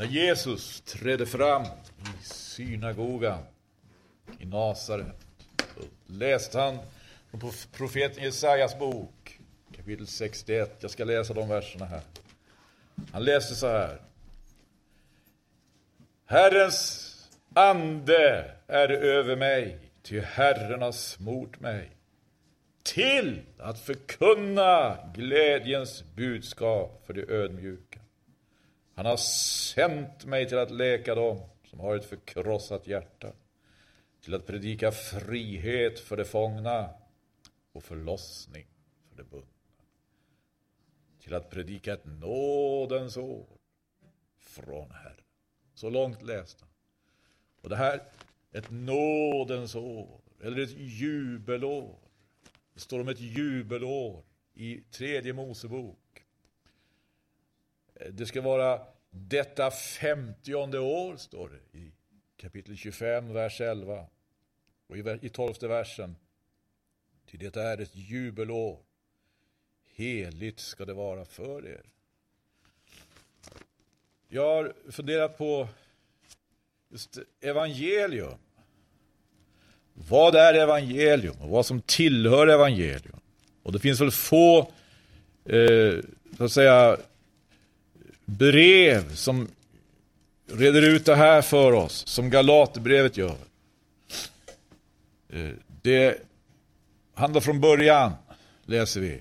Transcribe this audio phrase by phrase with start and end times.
[0.00, 3.42] När Jesus trädde fram i synagogan
[4.38, 5.26] i Nasaret
[6.06, 6.78] läste han
[7.30, 9.38] på profeten Jesajas bok,
[9.76, 10.76] kapitel 61.
[10.80, 12.00] Jag ska läsa de verserna här.
[13.12, 14.00] Han läste så här.
[16.26, 17.06] Herrens
[17.54, 21.90] ande är över mig, ty Herren har smort mig
[22.82, 27.89] till att förkunna glädjens budskap för de ödmjuka.
[29.00, 33.32] Han har sänt mig till att läka dem som har ett förkrossat hjärta,
[34.20, 36.90] till att predika frihet för de fångna
[37.72, 38.66] och förlossning
[39.08, 39.48] för de bundna.
[41.20, 43.46] Till att predika ett nådens år
[44.38, 45.24] från Herren.
[45.74, 46.72] Så långt läste han.
[47.60, 48.02] Och det här,
[48.52, 51.98] ett nådens år, eller ett jubelår.
[52.74, 54.24] Det står om ett jubelår
[54.54, 55.99] i tredje Mosebok.
[58.08, 61.92] Det ska vara detta femtionde år, står det i
[62.36, 64.06] kapitel 25, vers 11.
[64.86, 66.16] Och i tolfte versen.
[67.30, 68.78] Ty det är ett jubelår.
[69.94, 71.82] Heligt ska det vara för er.
[74.28, 75.68] Jag har funderat på
[76.88, 78.38] just evangelium.
[79.92, 83.20] Vad är evangelium och vad som tillhör evangelium?
[83.62, 84.58] Och det finns väl få,
[85.44, 85.98] eh,
[86.36, 86.96] så att säga,
[88.38, 89.48] brev som
[90.46, 93.36] reder ut det här för oss, som Galaterbrevet gör.
[95.28, 95.50] Eh,
[95.82, 96.18] det
[97.14, 98.12] handlar från början,
[98.64, 99.20] läser vi,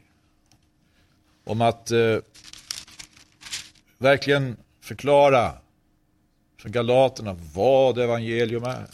[1.44, 2.18] om att eh,
[3.98, 5.54] verkligen förklara
[6.58, 8.88] för galaterna vad evangelium är.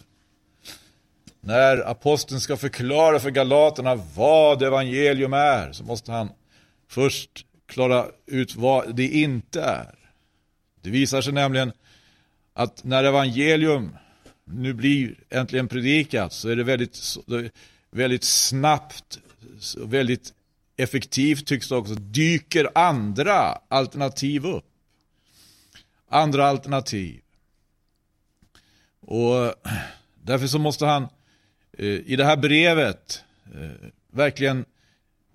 [1.39, 6.29] När aposteln ska förklara för galaterna vad evangelium är så måste han
[6.87, 10.04] först klara ut vad det inte är.
[10.85, 11.71] Det visar sig nämligen
[12.53, 13.97] att när evangelium
[14.43, 16.99] nu blir äntligen predikat så är det väldigt,
[17.91, 19.19] väldigt snabbt,
[19.77, 20.33] väldigt
[20.77, 24.65] effektivt tycks det också, dyker andra alternativ upp.
[26.09, 27.21] Andra alternativ.
[28.99, 29.53] Och
[30.23, 31.07] därför så måste han
[31.77, 34.65] eh, i det här brevet eh, verkligen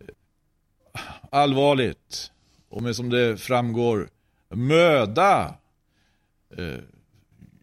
[0.01, 1.01] eh,
[1.31, 2.33] allvarligt
[2.69, 4.11] och med som det framgår
[4.51, 5.55] möda
[6.59, 6.81] eh,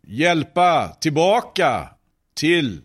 [0.03, 1.89] hjälpa tillbaka
[2.33, 2.81] till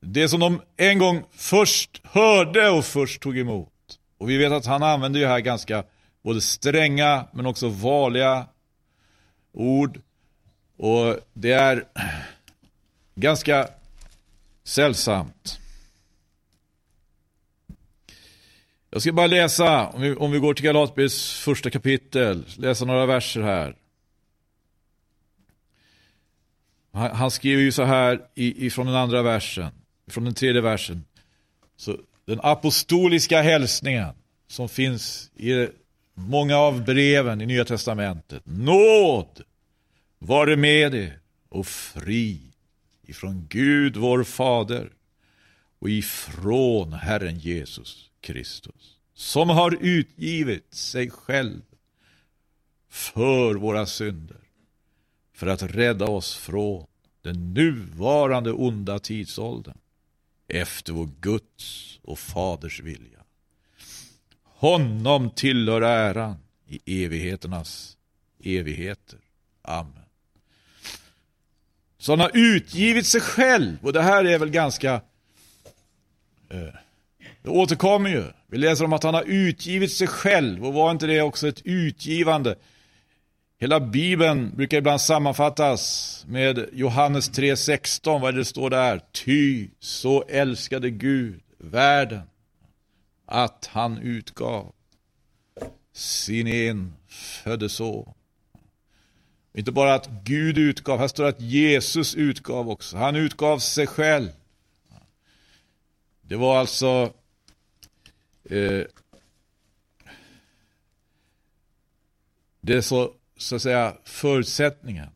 [0.00, 3.72] det som de en gång först hörde och först tog emot.
[4.18, 5.84] Och vi vet att han använder ju här ganska
[6.22, 8.46] både stränga men också vanliga
[9.52, 10.00] ord.
[10.76, 11.84] Och det är
[13.14, 13.68] ganska
[14.64, 15.58] sällsamt.
[18.90, 23.06] Jag ska bara läsa, om vi, om vi går till Galatbrevets första kapitel, läsa några
[23.06, 23.76] verser här.
[26.92, 29.70] Han, han skriver ju så här ifrån den andra versen,
[30.06, 31.04] från den tredje versen.
[31.76, 34.14] Så den apostoliska hälsningen
[34.46, 35.68] som finns i
[36.14, 38.42] många av breven i Nya Testamentet.
[38.44, 39.42] Nåd
[40.18, 41.18] vare med er
[41.48, 42.40] och fri
[43.02, 44.90] ifrån Gud vår Fader
[45.78, 51.62] och ifrån Herren Jesus Kristus som har utgivit sig själv
[52.88, 54.40] för våra synder
[55.32, 56.86] för att rädda oss från
[57.22, 59.78] den nuvarande onda tidsåldern
[60.48, 63.18] efter vår Guds och Faders vilja.
[64.42, 66.36] Honom tillhör äran
[66.66, 67.96] i evigheternas
[68.44, 69.18] evigheter.
[69.62, 70.04] Amen.
[71.98, 75.00] Så han har utgivit sig själv och det här är väl ganska
[76.48, 76.74] eh,
[77.42, 78.24] det återkommer ju.
[78.46, 81.62] Vi läser om att han har utgivit sig själv och var inte det också ett
[81.64, 82.56] utgivande?
[83.60, 88.20] Hela bibeln brukar ibland sammanfattas med Johannes 3.16.
[88.20, 89.00] Vad är det står där?
[89.12, 92.22] Ty så älskade Gud världen
[93.26, 94.72] att han utgav
[95.92, 98.12] sin enfödde son.
[99.54, 102.96] Inte bara att Gud utgav, här står det att Jesus utgav också.
[102.96, 104.28] Han utgav sig själv.
[106.22, 107.12] Det var alltså
[108.48, 108.86] eh,
[112.60, 115.08] det är så så att säga förutsättningen.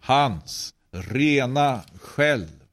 [0.00, 2.64] Hans rena själv.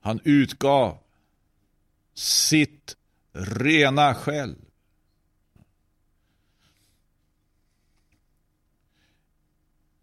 [0.00, 0.98] Han utgav
[2.14, 2.96] sitt
[3.32, 4.56] rena själv.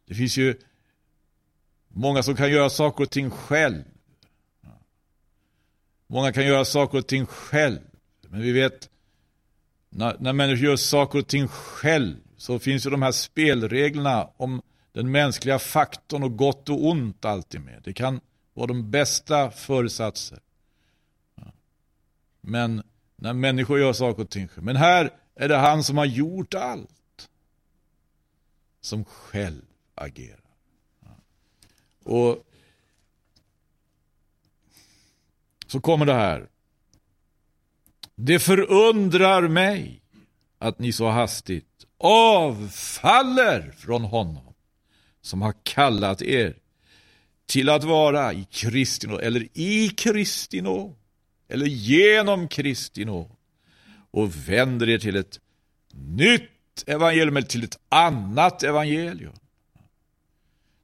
[0.06, 0.59] Det finns ju
[1.93, 3.83] många som kan göra saker och ting själv.
[6.07, 7.79] Många kan göra saker och ting själv.
[8.21, 8.89] Men vi vet
[9.89, 14.61] när, när människor gör saker och ting själv så finns ju de här spelreglerna om
[14.91, 17.81] den mänskliga faktorn och gott och ont alltid med.
[17.83, 18.19] Det kan
[18.53, 20.39] vara de bästa föresatser.
[22.41, 22.83] Men
[23.15, 24.65] när människor gör saker och ting själv.
[24.65, 27.29] Men här är det han som har gjort allt.
[28.81, 29.61] Som själv
[29.95, 30.42] agerar.
[32.03, 32.45] Och
[35.67, 36.50] så kommer det här.
[38.15, 40.01] Det förundrar mig
[40.59, 44.53] att ni så hastigt avfaller från honom
[45.21, 46.57] som har kallat er
[47.45, 50.95] till att vara i Kristi nåd, eller i Kristi nåd,
[51.47, 53.35] eller genom Kristi nåd
[54.11, 55.39] och vänder er till ett
[55.94, 59.33] nytt evangelium, eller till ett annat evangelium.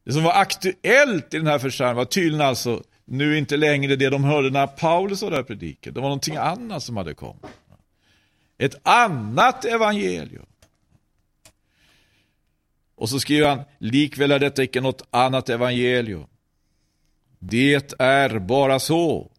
[0.09, 4.09] Det som var aktuellt i den här församlingen var tydligen alltså nu inte längre det
[4.09, 5.93] de hörde när Paulus var där predikade.
[5.93, 7.45] Det var någonting annat som hade kommit.
[8.57, 10.45] Ett annat evangelium.
[12.95, 16.27] Och så skriver han, likväl är detta icke något annat evangelium.
[17.39, 19.31] Det är bara så.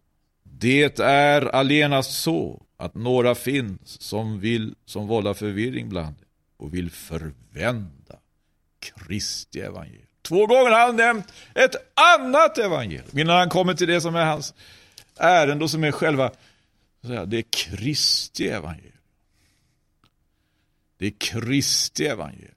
[0.42, 6.16] Det är allenast så att några finns som vill, som vållar förvirring bland
[6.56, 8.18] och vill förvända
[8.80, 10.09] Kristi evangelium.
[10.30, 14.24] Två gånger har han nämnt ett annat evangelium innan han kommer till det som är
[14.24, 14.54] hans
[15.16, 16.30] ärende och som är själva,
[17.00, 18.92] det är Kristi evangelium.
[20.98, 22.54] Det är Kristi evangelium.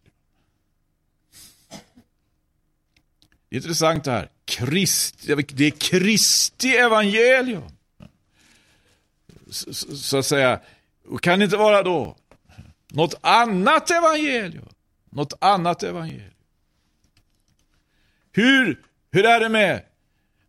[3.49, 4.29] Det är intressant det här.
[4.45, 7.63] Kristi, det är Kristi evangelium.
[9.49, 10.59] Så, så att säga,
[11.21, 12.17] kan det inte vara då
[12.87, 14.69] något annat evangelium?
[15.09, 16.32] Något annat evangelium.
[18.33, 18.79] Hur,
[19.11, 19.81] hur är det med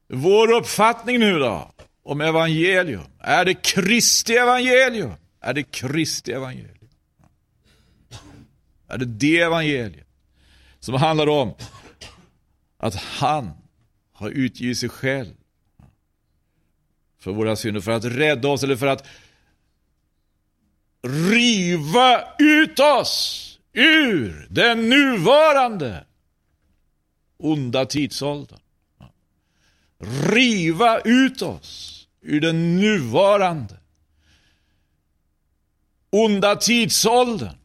[0.09, 1.71] vår uppfattning nu då?
[2.03, 3.05] Om evangelium.
[3.19, 5.13] Är det Kristi evangelium?
[5.41, 6.89] Är det Kristi evangelium?
[8.89, 10.07] Är det det evangelium
[10.81, 11.55] som handlar om
[12.79, 13.51] att han
[14.13, 15.35] har utgivit sig själv
[17.21, 19.07] för våra synder, för att rädda oss eller för att
[21.03, 26.05] riva ut oss ur den nuvarande
[27.45, 28.61] onda tidsåldern.
[30.33, 33.81] Riva ut oss ur den nuvarande
[36.11, 37.57] onda tidsåldern.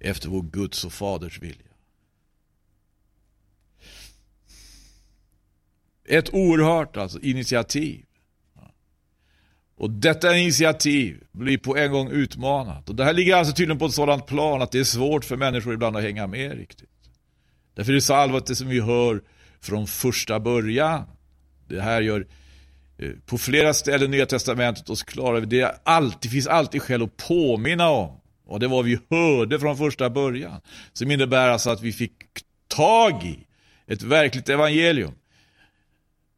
[0.00, 1.72] Efter vår Guds och Faders vilja.
[6.04, 8.04] Ett oerhört alltså, initiativ.
[9.82, 12.88] Och detta initiativ blir på en gång utmanat.
[12.88, 15.36] Och det här ligger alltså tydligen på ett sådant plan att det är svårt för
[15.36, 16.88] människor ibland att hänga med riktigt.
[17.74, 19.22] Därför är det så allvarligt det som vi hör
[19.60, 21.04] från första början.
[21.68, 22.26] Det här gör
[22.98, 27.16] eh, på flera ställen i Nya Testamentet oss klara det alltid, finns alltid skäl att
[27.16, 28.20] påminna om.
[28.46, 30.60] Och det var vi hörde från första början.
[30.92, 32.12] Som innebär alltså att vi fick
[32.68, 33.46] tag i
[33.92, 35.12] ett verkligt evangelium.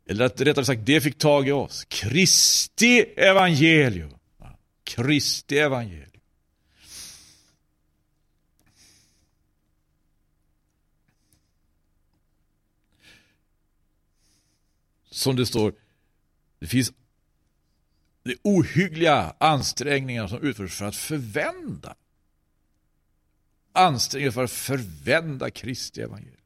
[0.07, 1.85] Eller att rättare sagt, det fick tag i oss.
[1.85, 4.11] Kristi evangelium.
[4.85, 6.11] Kristi evangelium.
[15.11, 15.75] Som det står,
[16.59, 16.93] det finns
[18.23, 21.97] det ohyggliga ansträngningar som utförs för att förvända.
[23.73, 26.44] Ansträngningar för att förvända Kristi evangelium.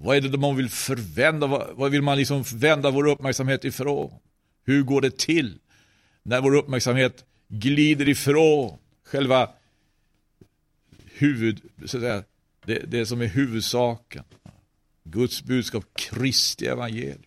[0.00, 1.46] Vad är det man vill förvända?
[1.74, 4.12] Vad vill man liksom vända vår uppmärksamhet ifrån?
[4.64, 5.58] Hur går det till
[6.22, 9.50] när vår uppmärksamhet glider ifrån själva
[11.04, 12.24] huvud, så att säga,
[12.64, 14.24] det, det som är huvudsaken?
[15.04, 17.22] Guds budskap, Kristi evangelium.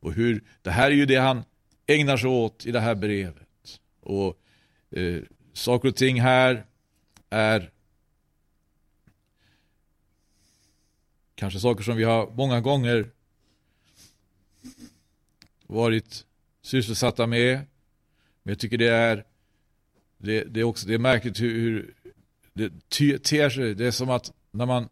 [0.00, 1.44] Och hur, det här är ju det han
[1.86, 3.80] ägnar sig åt i det här brevet.
[4.00, 4.38] Och
[4.90, 6.64] eh, saker och ting här
[7.30, 7.70] är
[11.42, 13.10] Kanske saker som vi har många gånger
[15.66, 16.26] varit
[16.62, 17.56] sysselsatta med.
[18.42, 19.24] Men jag tycker det är,
[20.18, 21.94] det, det är också det är märkligt hur, hur
[22.52, 22.70] det
[23.22, 23.74] ter sig.
[23.74, 24.88] Det är som att när man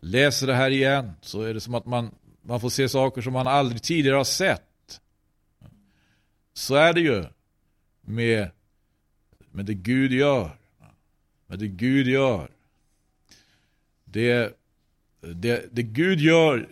[0.00, 3.32] läser det här igen så är det som att man, man får se saker som
[3.32, 5.00] man aldrig tidigare har sett.
[6.54, 7.24] Så är det ju
[8.00, 8.50] med,
[9.50, 10.58] med det Gud gör.
[11.46, 12.50] Med det Gud gör.
[14.04, 14.56] Det
[15.34, 16.68] det, det Gud gör,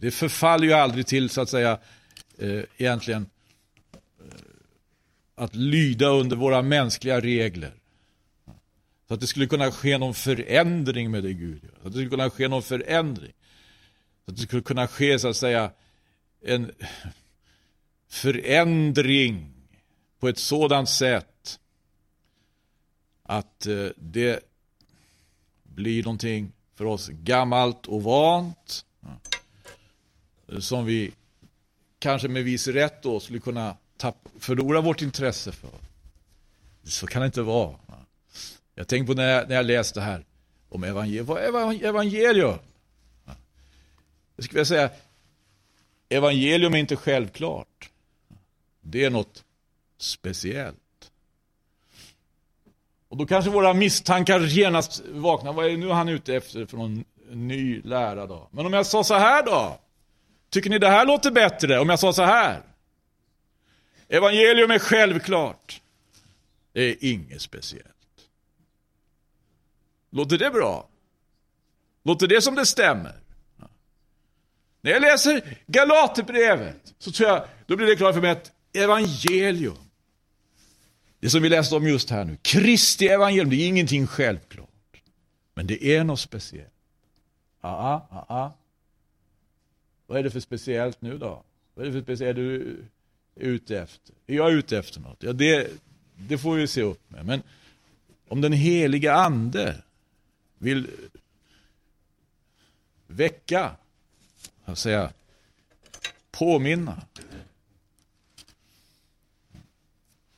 [0.00, 1.78] det förfaller ju aldrig till så att säga
[2.38, 3.26] eh, egentligen
[3.92, 4.40] eh,
[5.34, 7.72] att lyda under våra mänskliga regler.
[9.08, 11.72] Så att det skulle kunna ske någon förändring med det Gud gör.
[11.82, 13.32] Så att det skulle kunna ske någon förändring.
[14.24, 15.70] Så att det skulle kunna ske så att säga
[16.44, 16.72] en,
[18.08, 19.50] förändring
[20.18, 21.60] på ett sådant sätt
[23.22, 24.40] att eh, det
[25.62, 28.84] blir någonting för oss gammalt och vant
[30.58, 31.12] som vi
[31.98, 35.70] kanske med viss rätt då skulle kunna tappa, förlora vårt intresse för.
[36.82, 37.76] Så kan det inte vara.
[38.74, 40.24] Jag tänkte på när jag, när jag läste här
[40.68, 41.26] om evangelium.
[41.26, 42.58] Vad är evangelium?
[44.36, 44.90] Jag skulle vilja säga,
[46.08, 47.90] evangelium är inte självklart.
[48.80, 49.44] Det är något
[49.98, 50.83] speciellt.
[53.14, 55.52] Och då kanske våra misstankar genast vaknar.
[55.52, 58.48] Vad är nu han ute efter för någon ny lära då?
[58.50, 59.80] Men om jag sa så här då?
[60.50, 62.62] Tycker ni det här låter bättre om jag sa så här?
[64.08, 65.80] Evangelium är självklart.
[66.72, 67.86] Det är inget speciellt.
[70.10, 70.88] Låter det bra?
[72.04, 73.16] Låter det som det stämmer?
[74.80, 79.83] När jag läser Galaterbrevet så tror jag, då blir det klart för mig att evangelium,
[81.24, 85.02] det som vi läste om just här nu, Kristi evangelium, det är ingenting självklart.
[85.54, 86.72] Men det är något speciellt.
[87.60, 88.54] Ja, ja.
[90.06, 91.42] Vad är det för speciellt nu då?
[91.74, 92.76] Vad är det för speciellt du
[93.34, 94.14] är ute efter?
[94.26, 95.22] Är jag ute efter något?
[95.22, 95.70] Ja, det,
[96.16, 97.26] det får vi se upp med.
[97.26, 97.42] Men
[98.28, 99.82] om den heliga ande
[100.58, 100.90] vill
[103.06, 103.76] väcka,
[104.64, 105.12] jag säga,
[106.30, 107.02] påminna.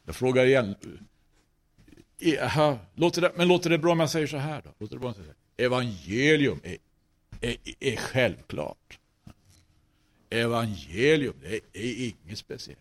[0.06, 0.74] Jag frågar igen.
[2.42, 4.70] Aha, låter det, men låter det bra om jag säger så här då?
[4.78, 6.76] Låter det bra om jag säger Evangelium är,
[7.40, 8.98] är, är självklart.
[10.30, 12.80] Evangelium, det är inget speciellt.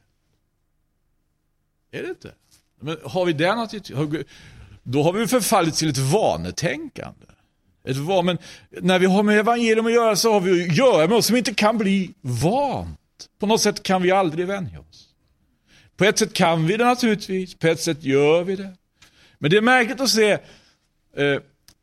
[1.91, 2.34] Är det inte?
[2.79, 4.24] Men har vi den attityden,
[4.84, 7.25] då har vi förfallit till ett vanetänkande.
[7.84, 8.38] Ett van, men
[8.70, 11.36] när vi har med evangelium att göra så har vi att göra med något som
[11.36, 13.29] inte kan bli vant.
[13.39, 15.14] På något sätt kan vi aldrig vänja oss.
[15.97, 18.73] På ett sätt kan vi det naturligtvis, på ett sätt gör vi det.
[19.39, 20.39] Men det är märkligt att se, eh,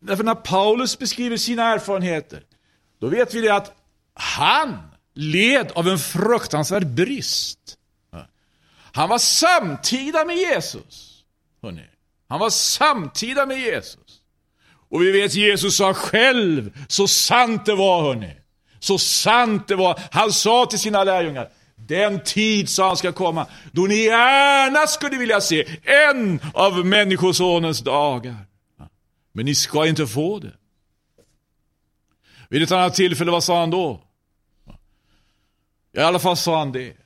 [0.00, 2.42] därför när Paulus beskriver sina erfarenheter,
[3.00, 3.76] då vet vi det att
[4.14, 4.78] han
[5.14, 7.78] led av en fruktansvärd brist.
[8.95, 11.25] Han var samtida med Jesus.
[11.62, 11.87] Hörrni.
[12.28, 14.21] Han var samtida med Jesus.
[14.88, 18.37] Och vi vet Jesus sa själv, så sant det var hörni.
[18.81, 20.00] Så sant det var.
[20.11, 21.50] Han sa till sina lärjungar,
[21.87, 27.81] den tid sa han ska komma, då ni gärna skulle vilja se en av Människosonens
[27.81, 28.37] dagar.
[29.33, 30.53] Men ni ska inte få det.
[32.49, 34.01] Vid ett annat tillfälle, vad sa han då?
[35.97, 36.97] I alla fall sa han det.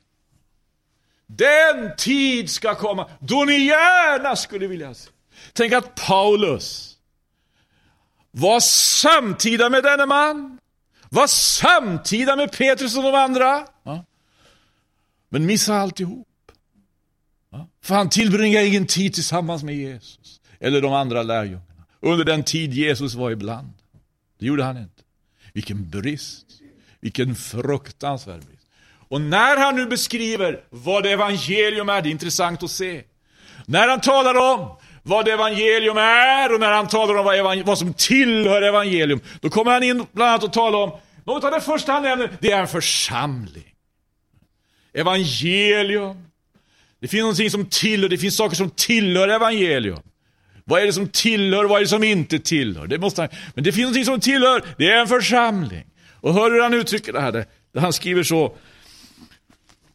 [1.27, 5.09] Den tid ska komma då ni gärna skulle vilja se.
[5.53, 6.97] Tänk att Paulus
[8.31, 10.59] var samtida med denne man.
[11.09, 13.67] Var samtida med Petrus och de andra.
[15.29, 16.27] Men missa alltihop.
[17.83, 20.41] För han tillbringade ingen tid tillsammans med Jesus.
[20.59, 21.63] Eller de andra lärjungarna.
[21.99, 23.73] Under den tid Jesus var ibland.
[24.39, 25.03] Det gjorde han inte.
[25.53, 26.45] Vilken brist.
[26.99, 28.67] Vilken fruktansvärd brist.
[29.09, 33.03] Och när han nu beskriver vad evangelium är, det är intressant att se.
[33.65, 37.93] När han talar om vad evangelium är och när han talar om vad, vad som
[37.93, 40.91] tillhör evangelium, då kommer han in bland annat att tala om,
[41.23, 43.73] något av det första han nämner, det är en församling.
[44.97, 46.27] Evangelium.
[46.99, 49.99] Det finns någonting som tillhör, det finns saker som tillhör evangelium.
[50.63, 52.87] Vad är det som tillhör, vad är det som inte tillhör?
[52.87, 55.85] Det måste han, men det finns någonting som tillhör, det är en församling.
[56.13, 57.45] Och hör hur han uttrycker det här,
[57.77, 58.55] han skriver så,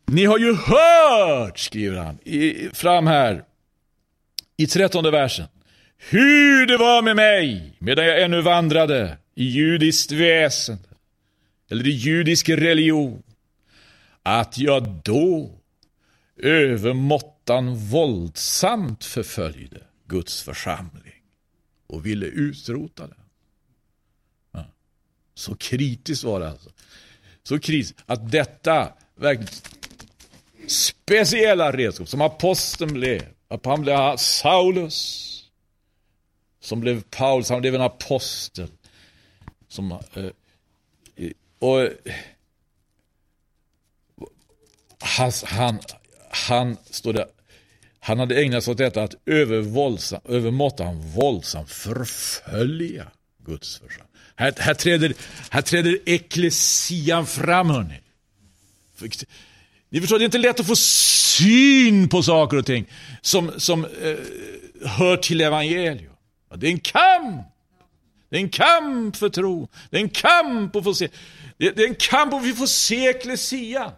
[0.07, 3.45] ni har ju hört, skriver han i, fram här
[4.57, 5.47] i trettonde versen.
[6.11, 10.79] Hur det var med mig medan jag ännu vandrade i judiskt väsen
[11.71, 13.23] eller i judisk religion.
[14.23, 15.59] Att jag då
[16.37, 21.23] övermåttan våldsamt förföljde Guds församling
[21.87, 23.25] och ville utrota den.
[24.52, 24.64] Ja.
[25.35, 26.71] Så kritiskt var det alltså.
[27.43, 29.52] Så kritiskt att detta verkligen
[30.67, 33.23] speciella redskap som aposteln blev.
[33.49, 35.29] Att han blev Saulus.
[36.61, 38.69] Som blev Paulus, han blev en apostel.
[39.69, 40.31] Som, eh,
[41.59, 41.88] och
[45.03, 45.79] han, han,
[46.31, 47.27] han, stod där,
[48.01, 53.07] han hade ägnat sig åt detta att övervåldsam, övermåttan våldsamt förfölja
[53.47, 54.07] Guds församling.
[54.37, 55.15] Här, här, träder,
[55.51, 58.01] här träder eklesian fram hörni.
[59.89, 62.87] Ni förstår, det är inte lätt att få syn på saker och ting
[63.21, 64.17] som, som eh,
[64.89, 66.13] hör till evangelium.
[66.55, 67.47] Det är en kamp.
[68.29, 69.69] Det är en kamp för tro.
[69.91, 71.09] Det är en kamp att få se.
[71.57, 73.93] Det, är en kamp att vi får se eklesia.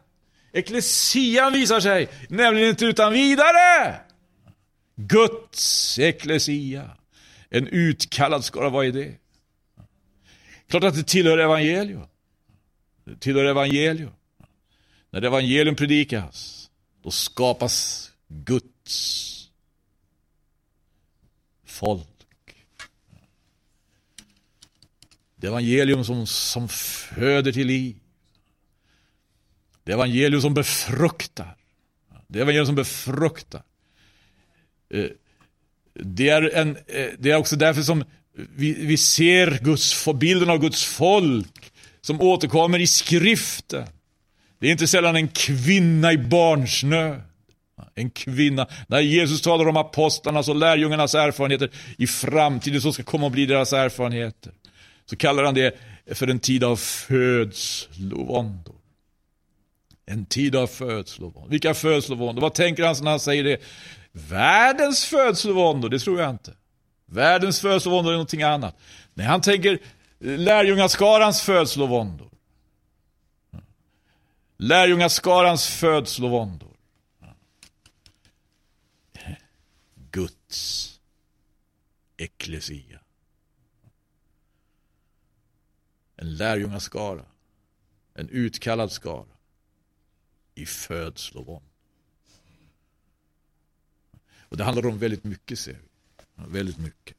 [0.55, 4.01] Eklesian visar sig nämligen inte utan vidare.
[4.97, 6.91] Guds eklesia.
[7.51, 9.15] En utkallad skara, vad är det?
[10.69, 12.07] Klart att det tillhör evangelium.
[13.05, 14.11] Det tillhör evangelium.
[15.11, 16.71] När evangelium predikas,
[17.03, 19.51] då skapas Guds
[21.67, 22.07] folk.
[25.37, 27.97] Det evangelium som, som föder till liv.
[29.85, 31.57] Det evangelium som befruktar.
[32.29, 33.63] Det evangelium som befruktar.
[35.95, 40.51] Det är, eh, en, eh, det är också därför som vi, vi ser Guds, bilden
[40.51, 43.87] av Guds folk som återkommer i skriften.
[44.59, 47.21] Det är inte sällan en kvinna i barnsnöd.
[47.95, 48.67] En kvinna.
[48.87, 53.47] När Jesus talar om apostlarnas och lärjungarnas erfarenheter i framtiden som ska komma och bli
[53.47, 54.53] deras erfarenheter.
[55.07, 55.79] Så kallar han det
[56.13, 58.75] för en tid av födslovåndor.
[60.07, 61.51] En tid av födslovåndor.
[61.51, 62.43] Vilka födslovåndor?
[62.43, 63.63] Vad tänker han när han säger det?
[64.13, 66.57] Världens födslovåndor, det tror jag inte.
[67.07, 68.77] Världens födslovåndor är någonting annat.
[69.15, 69.79] Nej, han tänker
[70.19, 72.31] lärjungaskarans födslovåndor.
[74.57, 76.77] Lärjungaskarans födslovåndor.
[80.11, 81.01] Guds
[82.17, 83.01] eklesia.
[86.17, 87.25] En lärjungaskara.
[88.15, 89.34] En utkallad skara.
[90.55, 91.65] I födslovånd.
[94.39, 95.79] Och det handlar om väldigt mycket ser vi.
[96.47, 97.17] Väldigt mycket.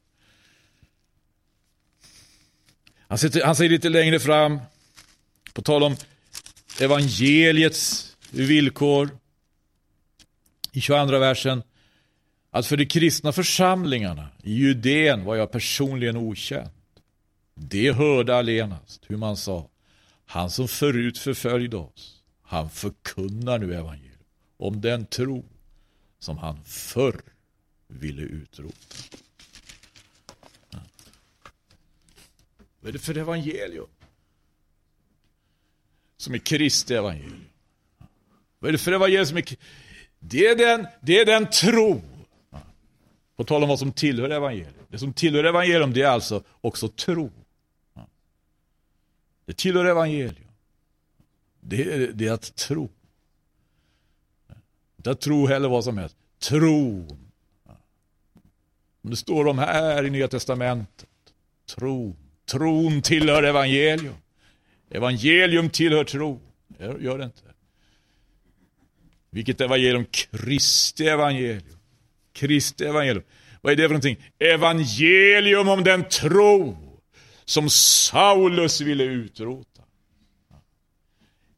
[3.07, 4.59] Han, säger, han säger lite längre fram,
[5.53, 5.95] på tal om
[6.79, 9.09] evangeliets villkor,
[10.71, 11.63] i 22 versen,
[12.51, 16.69] att för de kristna församlingarna i Judeen var jag personligen okänd.
[17.53, 19.69] Det hörde allenast hur man sa,
[20.25, 22.14] han som förut förföljde oss,
[22.45, 24.11] han förkunnar nu evangelium
[24.57, 25.45] om den tro
[26.19, 27.21] som han förr
[27.87, 28.95] ville utrota.
[32.79, 33.87] Vad är det för evangelium?
[36.17, 37.45] Som är Kristi evangelium.
[38.59, 39.57] Vad är det för evangelium som är
[40.19, 42.01] det är den, det är den tro.
[43.35, 44.85] På tal om vad som tillhör evangelium.
[44.87, 47.31] Det som tillhör evangelium det är alltså också tro.
[49.45, 50.44] Det tillhör evangelium.
[51.67, 52.89] Det är, det är att tro.
[54.97, 56.15] Inte att tro heller vad som helst.
[56.39, 57.25] Tron
[59.09, 61.09] det står om här i Nya Testamentet.
[61.75, 62.15] Tro.
[62.45, 64.15] Tron tillhör evangelium.
[64.89, 66.41] Evangelium tillhör tro.
[66.79, 67.41] Gör det inte?
[69.29, 70.05] Vilket evangelium?
[70.05, 71.77] Kristi evangelium.
[72.33, 73.23] Kristi evangelium.
[73.61, 74.31] Vad är det för någonting?
[74.39, 76.77] Evangelium om den tro
[77.45, 79.74] som Saulus ville utrota.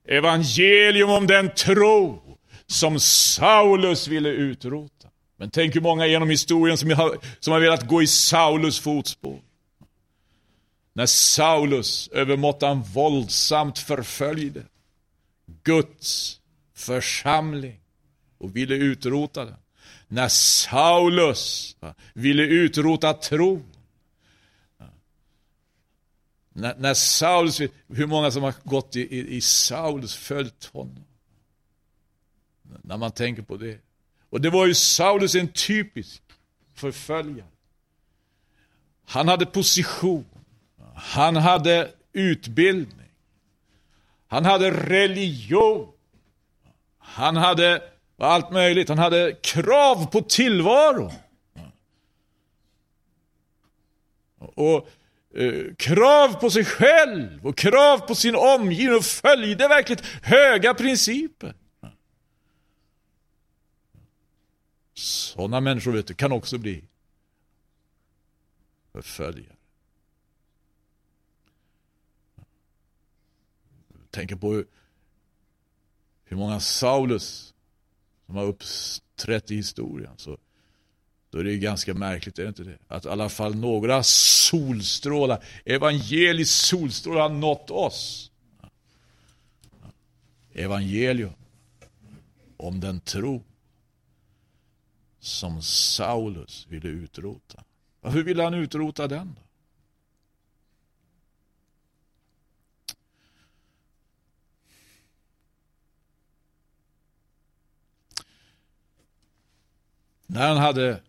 [0.07, 2.21] Evangelium om den tro
[2.67, 5.07] som Saulus ville utrota.
[5.37, 9.39] Men tänk hur många genom historien som har, som har velat gå i Saulus fotspår.
[10.93, 14.63] När Saulus övermåttan våldsamt förföljde
[15.63, 16.39] Guds
[16.75, 17.79] församling
[18.37, 19.55] och ville utrota den.
[20.07, 21.75] När Saulus
[22.13, 23.63] ville utrota tron.
[26.57, 31.05] När, när Saulus, hur många som har gått i, i, i Saulus följt honom.
[32.81, 33.79] När man tänker på det.
[34.29, 36.21] Och det var ju Saulus en typisk
[36.73, 37.47] förföljare.
[39.05, 40.25] Han hade position.
[40.95, 43.11] Han hade utbildning.
[44.27, 45.91] Han hade religion.
[46.97, 47.83] Han hade
[48.17, 48.89] allt möjligt.
[48.89, 51.11] Han hade krav på tillvaro.
[54.39, 54.89] Och
[55.33, 61.55] eh, krav på sig själv och krav på sin omgivning och följde verkligt höga principer.
[64.93, 66.83] Sådana människor vet du, kan också bli
[68.91, 69.55] förföljare.
[74.11, 74.67] Tänker på hur,
[76.25, 77.53] hur många Saulus
[78.25, 80.13] som har uppträtt i historien.
[80.17, 80.37] Så
[81.37, 82.77] då är det ganska märkligt, är det inte det?
[82.87, 88.31] Att i alla fall några solstrålar, evangelisk solstrålar har nått oss.
[90.53, 91.33] Evangelium
[92.57, 93.43] om den tro
[95.19, 97.63] som Saulus ville utrota.
[98.01, 99.41] Varför ville han utrota den då?
[110.27, 111.01] När han hade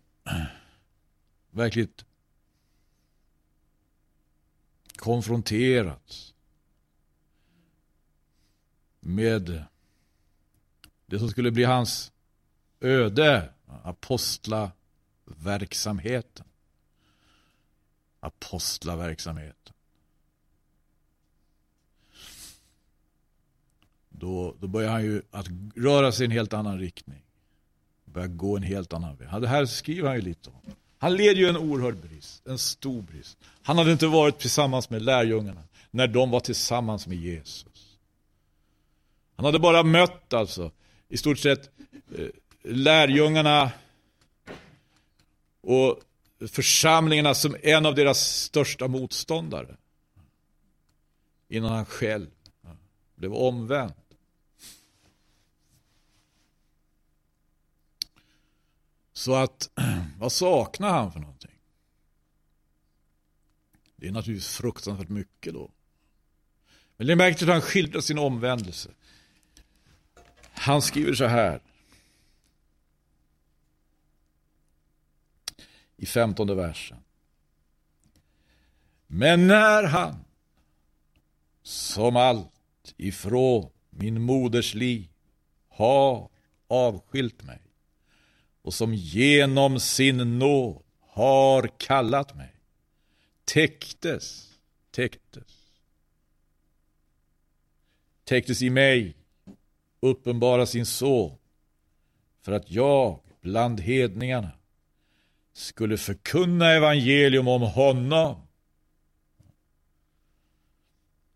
[1.51, 2.05] verkligt
[4.95, 6.33] konfronterats
[8.99, 9.63] med
[11.05, 12.11] det som skulle bli hans
[12.79, 16.45] öde, apostlaverksamheten.
[18.19, 19.73] Apostlaverksamheten.
[24.09, 27.23] Då, då börjar han ju att röra sig i en helt annan riktning.
[28.19, 29.41] Börjar gå en helt annan väg.
[29.41, 30.73] Det här skriver han ju lite om.
[30.97, 33.37] Han led ju en oerhörd brist, en stor brist.
[33.61, 37.97] Han hade inte varit tillsammans med lärjungarna när de var tillsammans med Jesus.
[39.35, 40.71] Han hade bara mött alltså
[41.09, 41.69] i stort sett
[42.17, 42.27] eh,
[42.63, 43.71] lärjungarna
[45.61, 45.99] och
[46.47, 49.77] församlingarna som en av deras största motståndare.
[51.49, 52.27] Innan han själv
[53.15, 53.93] blev omvänd.
[59.19, 59.69] Så att,
[60.17, 61.59] vad saknar han för någonting?
[63.95, 65.71] Det är naturligtvis fruktansvärt mycket då.
[66.97, 68.91] Men det märkte att han skildrar sin omvändelse.
[70.51, 71.61] Han skriver så här.
[75.97, 76.97] I femtonde versen.
[79.07, 80.25] Men när han,
[81.63, 85.09] som allt ifrån min moders liv,
[85.69, 86.29] har
[86.67, 87.68] avskilt mig
[88.69, 92.55] och som genom sin nåd har kallat mig,
[93.45, 94.57] täcktes,
[94.91, 95.71] täcktes,
[98.23, 99.15] täcktes i mig
[99.99, 101.37] uppenbara sin son
[102.41, 104.51] för att jag bland hedningarna
[105.53, 108.47] skulle förkunna evangelium om honom.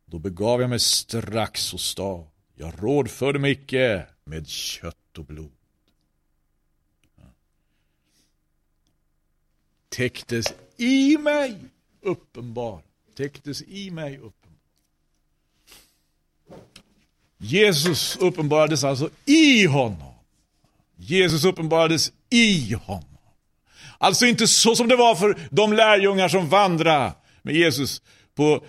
[0.06, 2.28] Då begav jag mig strax och stad.
[2.56, 5.63] Jag rådförde mig icke med kött och blod.
[9.94, 11.60] Täcktes i mig
[12.02, 12.82] uppenbar.
[13.16, 14.60] Täcktes i mig uppenbar.
[17.38, 20.14] Jesus uppenbarades alltså i honom.
[20.96, 23.18] Jesus uppenbarades i honom.
[23.98, 28.02] Alltså inte så som det var för de lärjungar som vandrade med Jesus
[28.36, 28.66] på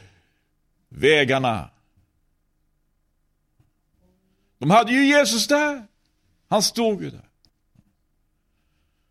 [0.89, 1.71] vägarna.
[4.59, 5.87] De hade ju Jesus där.
[6.49, 7.29] Han stod ju där.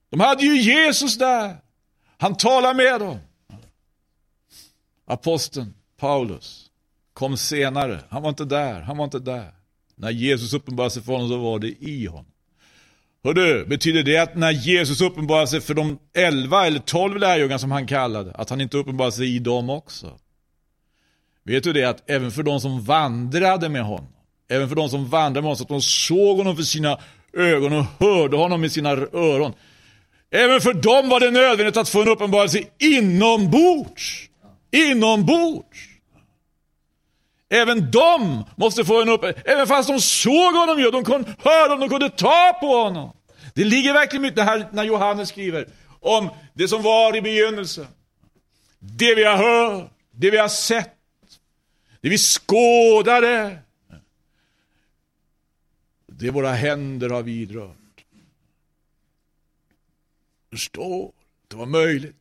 [0.10, 1.63] De hade ju Jesus där.
[2.18, 3.20] Han talar med dem.
[5.08, 6.70] Aposteln Paulus
[7.14, 8.00] kom senare.
[8.10, 9.54] Han var inte där, han var inte där.
[9.96, 12.26] När Jesus uppenbarade sig för honom så var det i honom.
[13.24, 17.72] Hördu, betyder det att när Jesus uppenbarade sig för de elva eller tolv lärjungar som
[17.72, 20.20] han kallade, att han inte uppenbarade sig i dem också?
[21.44, 24.08] Vet du det att även för de som vandrade med honom,
[24.50, 27.00] även för de som vandrade med honom så att de såg honom för sina
[27.34, 29.54] ögon och hörde honom med sina öron.
[30.36, 34.30] Även för dem var det nödvändigt att få en uppenbarelse inombords.
[34.72, 35.80] Inombords.
[37.50, 39.42] Även de måste få en uppenbarelse.
[39.46, 43.12] Även fast de såg honom ju, de kunde höra honom, de kunde ta på honom.
[43.54, 45.68] Det ligger verkligen mycket det här när Johannes skriver
[46.00, 47.88] om det som var i begynnelsen.
[48.80, 50.96] Det vi har hört, det vi har sett,
[52.02, 53.58] det vi skådade.
[56.08, 57.83] Det våra händer har vidrört.
[60.54, 61.12] Förstår,
[61.48, 62.16] det var möjligt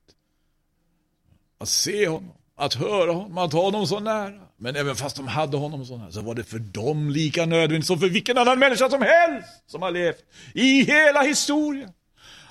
[1.59, 4.41] att se honom, att höra honom, att ha honom så nära.
[4.57, 7.87] Men även fast de hade honom så nära så var det för dem lika nödvändigt
[7.87, 11.91] som för vilken annan människa som helst som har levt i hela historien.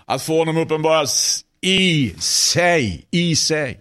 [0.05, 3.79] Att få honom uppenbaras i sig, i sig.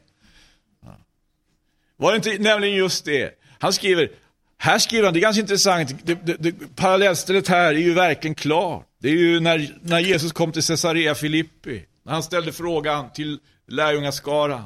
[1.96, 3.34] Var det inte nämligen just det?
[3.58, 4.10] Han skriver,
[4.58, 8.34] här skriver han, det är ganska intressant, det, det, det, parallellstället här är ju verkligen
[8.34, 8.86] klart.
[8.98, 11.84] Det är ju när, när Jesus kom till Caesarea Filippi.
[12.02, 14.64] När han ställde frågan till lärjungaskaran.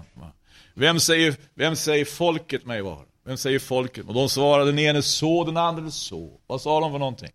[0.75, 3.05] Vem säger, vem säger folket mig var?
[3.27, 4.07] Vem säger folket?
[4.07, 6.41] Och de svarade den ene så, den andra så.
[6.47, 7.31] Vad sa de för någonting?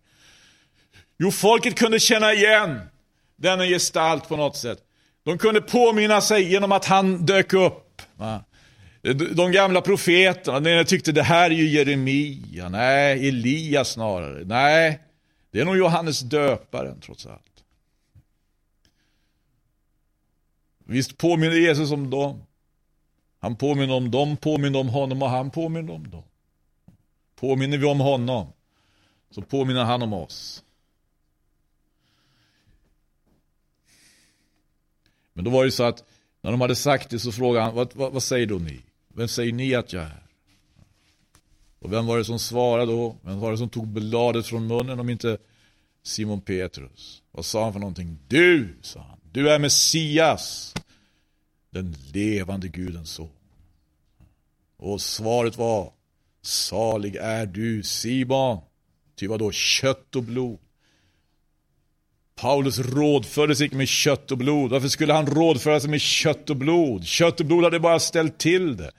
[1.18, 2.80] Jo, folket kunde känna igen
[3.36, 4.78] denna gestalt på något sätt.
[5.24, 8.02] De kunde påminna sig genom att han dök upp.
[9.32, 14.44] De gamla profeterna, den ene tyckte det här är ju Jeremia, nej, Elias snarare.
[14.44, 15.00] Nej,
[15.52, 17.49] det är nog Johannes döparen trots allt.
[20.90, 22.42] Visst påminner Jesus om dem.
[23.38, 26.22] Han påminner om dem, påminner om honom och han påminner om dem.
[27.36, 28.46] Påminner vi om honom
[29.30, 30.64] så påminner han om oss.
[35.32, 36.04] Men då var det så att
[36.40, 38.80] när de hade sagt det så frågade han, vad, vad, vad säger då ni?
[39.08, 40.22] Vem säger ni att jag är?
[41.78, 43.16] Och vem var det som svarade då?
[43.22, 45.38] Vem var det som tog bladet från munnen om inte
[46.02, 47.22] Simon Petrus?
[47.30, 48.18] Vad sa han för någonting?
[48.28, 49.20] Du, sa han.
[49.32, 50.74] Du är Messias,
[51.70, 53.30] den levande Gudens son.
[54.76, 55.92] Och svaret var,
[56.42, 58.60] salig är du Simon,
[59.16, 60.58] ty då kött och blod
[62.40, 64.70] Paulus rådförde sig med kött och blod.
[64.70, 67.04] Varför skulle han rådföra sig med kött och blod?
[67.04, 68.90] Kött och blod hade bara ställt till det.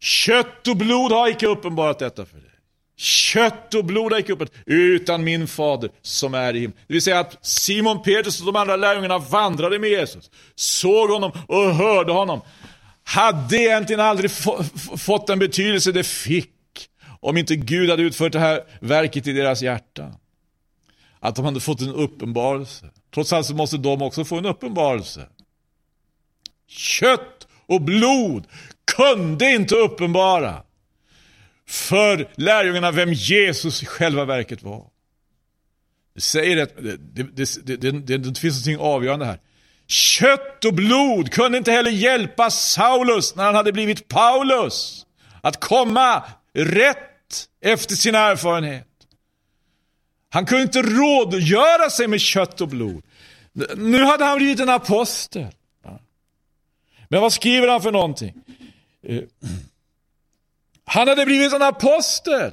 [0.00, 2.51] Kött och blod har icke uppenbarat detta för dig.
[2.96, 6.78] Kött och blod har icke uppenbarat, utan min fader som är i himlen.
[6.86, 11.32] Det vill säga att Simon Petrus och de andra lärjungarna vandrade med Jesus, såg honom
[11.48, 12.40] och hörde honom.
[13.04, 14.30] Hade egentligen aldrig
[14.98, 16.50] fått den betydelse det fick
[17.20, 20.12] om inte Gud hade utfört det här verket i deras hjärta.
[21.20, 22.86] Att de hade fått en uppenbarelse.
[23.14, 25.26] Trots allt så måste de också få en uppenbarelse.
[26.68, 28.44] Kött och blod
[28.96, 30.62] kunde inte uppenbara
[31.68, 34.86] för lärjungarna vem Jesus i själva verket var.
[36.14, 39.40] Det säger att det, det, det, det, finns något avgörande här.
[39.86, 45.06] Kött och blod kunde inte heller hjälpa Saulus när han hade blivit Paulus
[45.42, 46.22] att komma
[46.54, 48.88] rätt efter sin erfarenhet.
[50.30, 53.04] Han kunde inte rådgöra sig med kött och blod.
[53.76, 55.46] Nu hade han blivit en apostel.
[57.08, 58.34] Men vad skriver han för någonting?
[59.06, 59.22] Eh,
[60.92, 62.52] han hade blivit en apostel.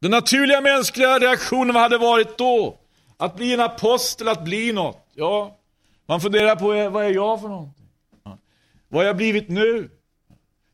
[0.00, 2.78] Den naturliga mänskliga reaktionen hade varit då?
[3.16, 5.06] Att bli en apostel, att bli något.
[5.14, 5.58] Ja,
[6.06, 7.86] man funderar på eh, vad är jag för någonting?
[8.88, 9.90] Vad har jag blivit nu?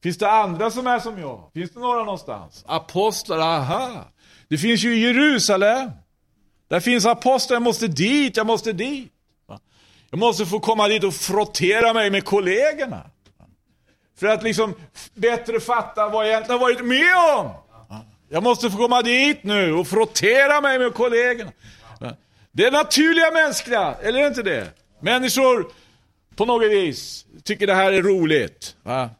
[0.02, 1.50] Finns det andra som är som jag?
[1.54, 2.64] Finns det några någonstans?
[2.66, 4.04] Apostlar, aha.
[4.48, 5.90] Det finns ju i Jerusalem.
[6.68, 9.12] Där finns apostlar, jag måste dit, jag måste dit.
[10.10, 13.10] Jag måste få komma dit och frottera mig med kollegorna.
[14.16, 14.74] För att liksom
[15.14, 17.50] bättre fatta vad jag egentligen har varit med om.
[18.28, 21.50] Jag måste få komma dit nu och frottera mig med kollegorna.
[22.52, 24.68] Det är naturliga mänskliga, eller är det inte det?
[25.00, 25.66] Människor
[26.36, 28.76] på något vis tycker det här är roligt.
[28.82, 29.10] Va?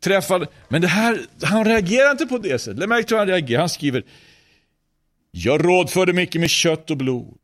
[0.00, 2.78] Träffar, men det här, han reagerar inte på det sättet.
[2.78, 3.60] Lägg märke till hur han reagerar.
[3.60, 4.02] Han skriver
[5.30, 7.38] Jag rådförde mycket med kött och blod.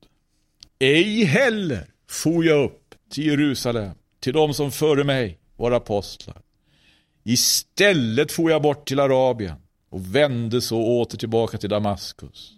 [0.78, 6.36] Ej heller for jag upp till Jerusalem, till de som före mig var apostlar.
[7.30, 9.56] Istället for jag bort till Arabien
[9.90, 12.52] och vände så åter tillbaka till Damaskus.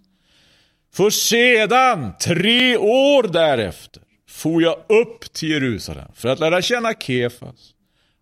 [0.95, 7.75] För sedan, tre år därefter, for jag upp till Jerusalem för att lära känna Kefas.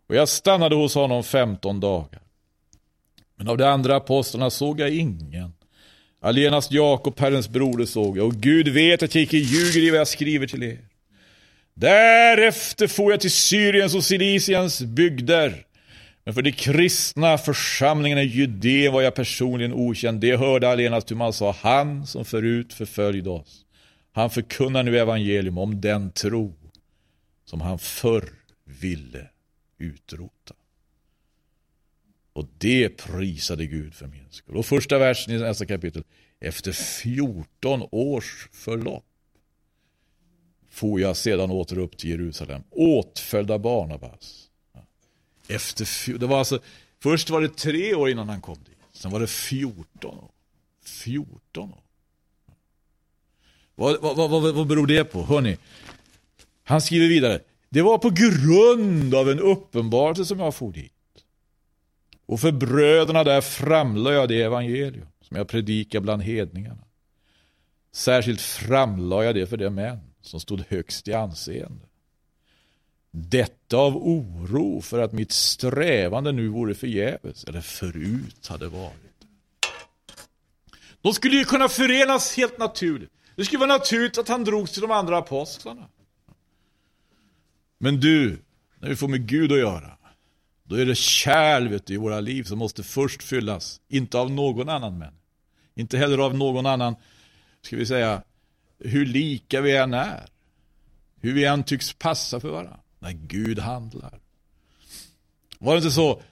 [0.08, 2.22] Och jag stannade hos honom femton dagar.
[3.36, 5.52] Men av de andra apostlarna såg jag ingen.
[6.22, 8.26] Allenast Jakob, Herrens broder, såg jag.
[8.26, 10.78] Och Gud vet att jag icke ljuger i vad jag skriver till er.
[11.74, 15.66] Därefter for jag till Syriens och Silisiens bygder
[16.24, 20.20] men för de kristna församlingarna i Judeen var jag personligen okänd.
[20.20, 23.64] Det hörde allenast hur man sa, han som förut förföljde oss.
[24.12, 26.54] Han förkunnar nu evangelium om den tro
[27.44, 28.28] som han förr
[28.64, 29.28] ville
[29.78, 30.54] utrota.
[32.32, 34.56] Och det prisade Gud för min skull.
[34.56, 36.04] Och första versen i nästa kapitel.
[36.40, 39.04] Efter 14 års förlopp
[40.70, 44.39] for jag sedan åter upp till Jerusalem, åtföljda Barnabas
[45.50, 46.58] efter, det var alltså,
[47.02, 48.76] först var det tre år innan han kom dit.
[48.92, 50.30] Sen var det 14 år.
[50.84, 51.82] 14 år.
[53.74, 55.22] Vad, vad, vad, vad beror det på?
[55.22, 55.56] Hörrni,
[56.64, 57.40] han skriver vidare.
[57.68, 60.92] Det var på grund av en uppenbarelse som jag for dit.
[62.26, 66.84] Och för bröderna där framlade jag det evangelium som jag predikar bland hedningarna.
[67.92, 71.86] Särskilt framlade jag det för de män som stod högst i anseende.
[73.10, 79.26] Detta av oro för att mitt strävande nu vore förgäves, eller förut hade varit.
[81.02, 83.12] De skulle ju kunna förenas helt naturligt.
[83.36, 85.88] Det skulle vara naturligt att han drogs till de andra apostlarna.
[87.78, 88.38] Men du,
[88.78, 89.96] när vi får med Gud att göra,
[90.64, 94.30] då är det kärl vet du, i våra liv som måste först fyllas, inte av
[94.30, 95.14] någon annan män.
[95.74, 96.96] Inte heller av någon annan,
[97.62, 98.22] ska vi säga,
[98.78, 100.26] hur lika vi än är.
[101.20, 104.20] Hur vi än tycks passa för varandra när Gud handlar.
[105.58, 106.22] Var det inte så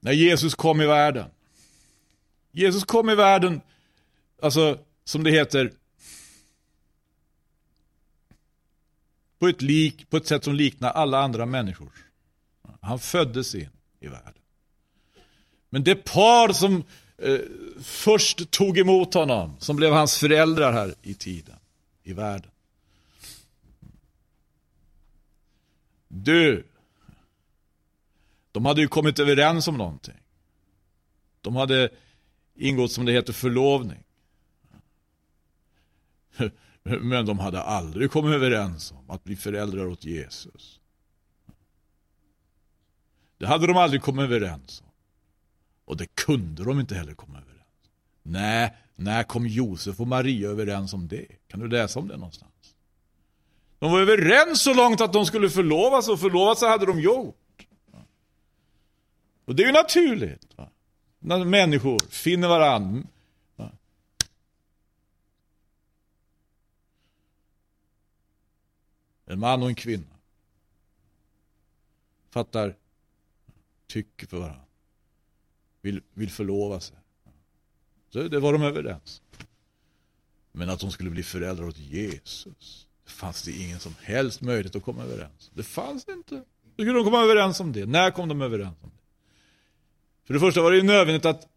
[0.00, 1.30] när Jesus kom i världen?
[2.52, 3.60] Jesus kom i världen,
[4.42, 5.72] alltså som det heter,
[9.38, 11.92] på ett, lik, på ett sätt som liknar alla andra människor.
[12.80, 13.68] Han föddes in
[14.00, 14.42] i världen.
[15.70, 16.84] Men det par som
[17.18, 17.38] eh,
[17.82, 21.56] först tog emot honom, som blev hans föräldrar här i tiden,
[22.02, 22.50] i världen.
[26.08, 26.66] Du,
[28.52, 30.20] de hade ju kommit överens om någonting.
[31.40, 31.90] De hade
[32.54, 34.04] ingått som det heter förlovning.
[36.82, 40.80] Men de hade aldrig kommit överens om att bli föräldrar åt Jesus.
[43.38, 44.90] Det hade de aldrig kommit överens om.
[45.84, 47.90] Och det kunde de inte heller komma överens om.
[48.22, 51.26] Nej, När kom Josef och Maria överens om det?
[51.48, 52.74] Kan du läsa om det någonstans?
[53.78, 57.66] De var överens så långt att de skulle förlovas och förlovat sig hade de gjort.
[59.44, 60.56] Och det är ju naturligt.
[60.56, 60.70] Va?
[61.18, 63.02] När människor finner varandra.
[63.56, 63.72] Va?
[69.26, 70.18] En man och en kvinna.
[72.30, 72.76] Fattar,
[73.86, 74.64] tycker för varandra.
[75.80, 76.96] Vill, vill förlova sig.
[78.10, 79.22] Så det var de överens.
[80.52, 82.87] Men att de skulle bli föräldrar åt Jesus.
[83.08, 85.50] Fanns det ingen som helst möjlighet att komma överens.
[85.54, 86.34] Det fanns inte.
[86.76, 87.86] Hur skulle de komma överens om det?
[87.86, 89.02] När kom de överens om det?
[90.26, 91.48] För det första var det ju nödvändigt att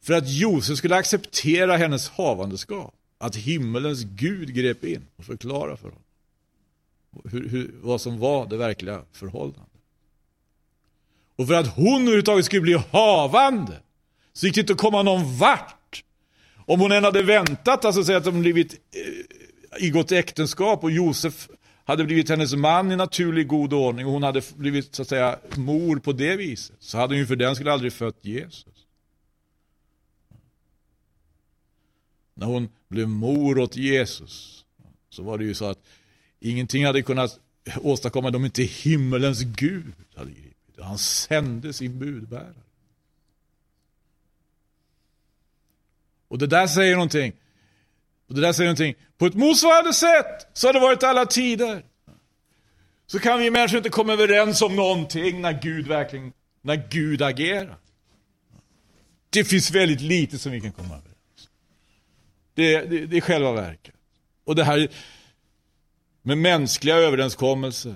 [0.00, 5.88] för att Josef skulle acceptera hennes havandeskap, att himmelens Gud grep in och förklarade för
[5.88, 6.02] honom
[7.24, 9.68] hur, hur, vad som var det verkliga förhållandet.
[11.36, 13.80] Och för att hon överhuvudtaget skulle bli havande
[14.32, 16.04] så gick det inte att komma någon vart.
[16.66, 19.36] Om hon än hade väntat, alltså säga att de blivit eh,
[19.78, 21.48] ingått i gott äktenskap och Josef
[21.84, 25.38] hade blivit hennes man i naturlig god ordning och hon hade blivit så att säga
[25.56, 26.76] mor på det viset.
[26.78, 28.86] Så hade hon ju för den skulle aldrig fött Jesus.
[32.34, 34.64] När hon blev mor åt Jesus
[35.10, 35.78] så var det ju så att
[36.40, 37.40] ingenting hade kunnat
[37.82, 40.80] åstadkomma dem inte himmelens Gud hade gripit.
[40.80, 42.54] Han sände sin budbärare.
[46.28, 47.32] Och det där säger någonting.
[48.32, 48.94] Och det där säger någonting.
[49.18, 51.84] På ett motsvarande sätt så har det varit alla tider.
[53.06, 57.76] Så kan vi människor inte komma överens om någonting när Gud verkligen, när Gud agerar.
[59.30, 61.48] Det finns väldigt lite som vi kan komma överens.
[62.54, 63.94] Det, det, det är själva verket.
[64.44, 64.88] Och det här
[66.22, 67.94] med mänskliga överenskommelser.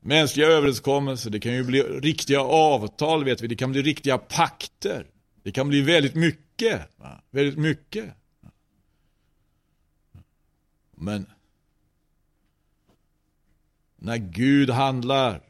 [0.00, 5.06] Mänskliga överenskommelser, det kan ju bli riktiga avtal vet vi, det kan bli riktiga pakter.
[5.42, 6.80] Det kan bli väldigt mycket.
[6.96, 7.22] Va?
[7.30, 8.14] Väldigt mycket.
[10.96, 11.26] Men
[13.96, 15.40] när Gud handlar,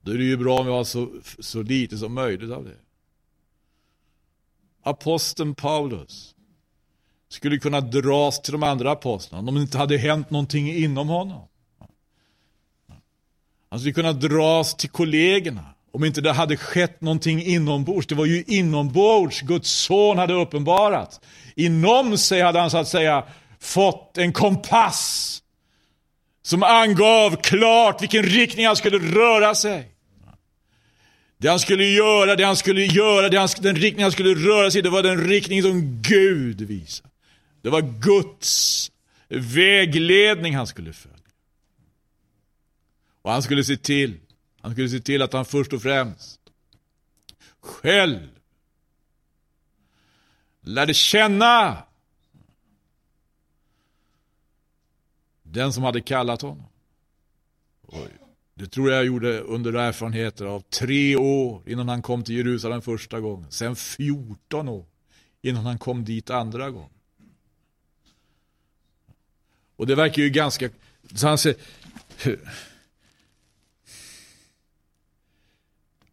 [0.00, 2.76] då är det ju bra om vi har så, så lite som möjligt av det.
[4.82, 6.34] Aposteln Paulus
[7.28, 11.48] skulle kunna dras till de andra apostlarna om det inte hade hänt någonting inom honom.
[13.68, 18.06] Han skulle kunna dras till kollegorna om inte det hade skett någonting inombords.
[18.06, 21.20] Det var ju inombords Guds son hade uppenbarat.
[21.56, 23.24] Inom sig hade han så att säga
[23.62, 25.42] fått en kompass
[26.42, 29.88] som angav klart vilken riktning han skulle röra sig.
[31.38, 34.70] Det han skulle göra, det han skulle göra, det han, den riktning han skulle röra
[34.70, 37.10] sig i, det var den riktning som Gud visade.
[37.62, 38.90] Det var Guds
[39.28, 41.18] vägledning han skulle följa.
[43.22, 44.16] Och han skulle se till,
[44.60, 46.40] han skulle se till att han först och främst
[47.60, 48.28] själv
[50.60, 51.82] lärde känna
[55.52, 56.64] den som hade kallat honom.
[57.86, 58.08] Oj.
[58.54, 63.20] Det tror jag gjorde under erfarenheter av tre år innan han kom till Jerusalem första
[63.20, 63.50] gången.
[63.50, 64.84] Sen 14 år
[65.42, 66.90] innan han kom dit andra gången.
[69.76, 70.70] Och det verkar ju ganska...
[71.14, 71.58] Så han säger,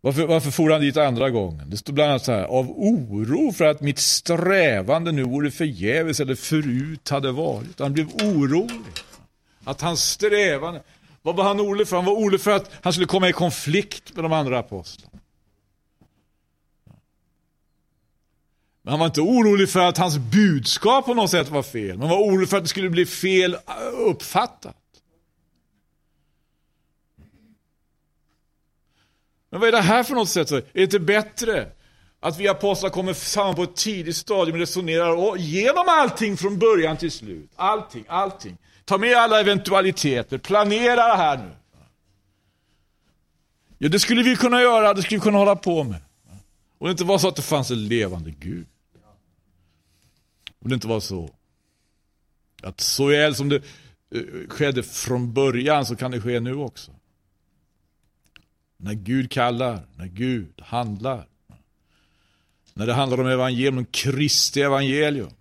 [0.02, 1.70] varför, varför for han dit andra gången?
[1.70, 6.20] Det står bland annat så här, av oro för att mitt strävande nu vore förgäves
[6.20, 7.80] eller förut hade varit.
[7.80, 8.70] Han blev orolig.
[9.70, 10.80] Att hans strävan,
[11.22, 11.96] vad var han orolig för?
[11.96, 15.20] Han var orolig för att han skulle komma i konflikt med de andra apostlarna.
[18.82, 22.00] Men han var inte orolig för att hans budskap på något sätt var fel.
[22.00, 23.60] Han var orolig för att det skulle bli fel äh,
[23.94, 24.76] uppfattat.
[29.50, 30.52] Men vad är det här för något sätt?
[30.52, 31.72] Är det inte bättre
[32.20, 36.98] att vi apostlar kommer samman på ett tidigt stadium och resonerar genom allting från början
[36.98, 37.52] till slut?
[37.56, 38.58] Allting, allting.
[38.90, 41.52] Ta med alla eventualiteter, planera det här nu.
[43.78, 46.02] Ja, det skulle vi kunna göra, det skulle vi kunna hålla på med.
[46.78, 48.68] Och det inte var så att det fanns en levande Gud.
[50.60, 51.30] Och det inte var så
[52.64, 56.92] att så väl som det eh, skedde från början så kan det ske nu också.
[58.78, 61.28] När Gud kallar, när Gud handlar.
[62.74, 65.32] När det handlar om evangelium, om Kristi evangelium.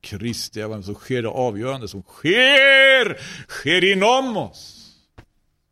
[0.00, 4.92] Kristi evangelium så sker det avgörande som sker, sker inom oss.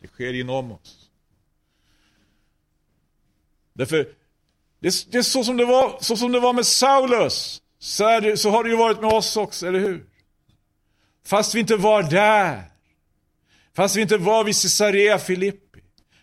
[0.00, 1.10] Det sker inom oss.
[3.72, 4.08] Därför,
[4.80, 7.62] det, det är så som det, var, så som det var med Saulus.
[7.78, 10.06] Så, det, så har det ju varit med oss också, eller hur?
[11.26, 12.62] Fast vi inte var där.
[13.76, 15.80] Fast vi inte var vid Caesarea Filippi.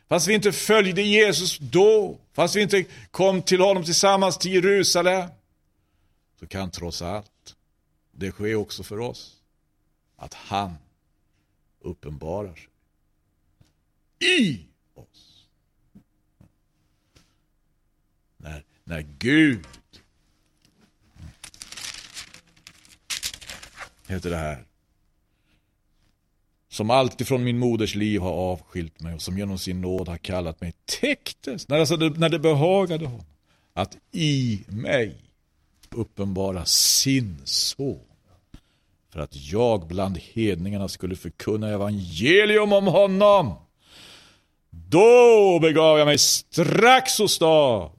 [0.10, 2.20] Fast vi inte följde Jesus då.
[2.34, 5.30] Fast vi inte kom till honom tillsammans till Jerusalem
[6.39, 7.32] så kan trots allt
[8.22, 9.38] det ske också för oss.
[10.15, 10.76] Att han
[11.80, 12.69] uppenbarar sig
[14.39, 15.45] i oss.
[18.38, 19.67] När, när Gud
[24.07, 24.65] heter det här.
[26.69, 30.17] Som alltid från min moders liv har avskilt mig och som genom sin nåd har
[30.17, 33.26] kallat mig täcktes, när, alltså när det behagade honom,
[33.74, 35.15] att i mig
[35.89, 38.11] uppenbara sin son
[39.12, 43.53] för att jag bland hedningarna skulle förkunna evangelium om honom.
[44.70, 47.91] Då begav jag mig strax åstad.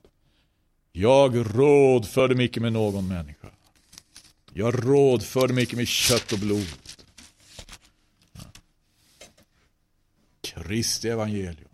[0.93, 3.49] Jag rådförde mig icke med någon människa.
[4.53, 6.67] Jag rådförde mig icke med kött och blod.
[10.41, 11.69] Kristi evangelium.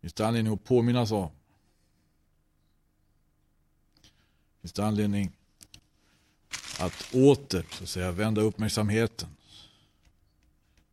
[0.00, 1.30] Finns det anledning att påminnas om?
[4.60, 5.32] Finns det anledning
[6.78, 9.28] att åter så att säga, vända uppmärksamheten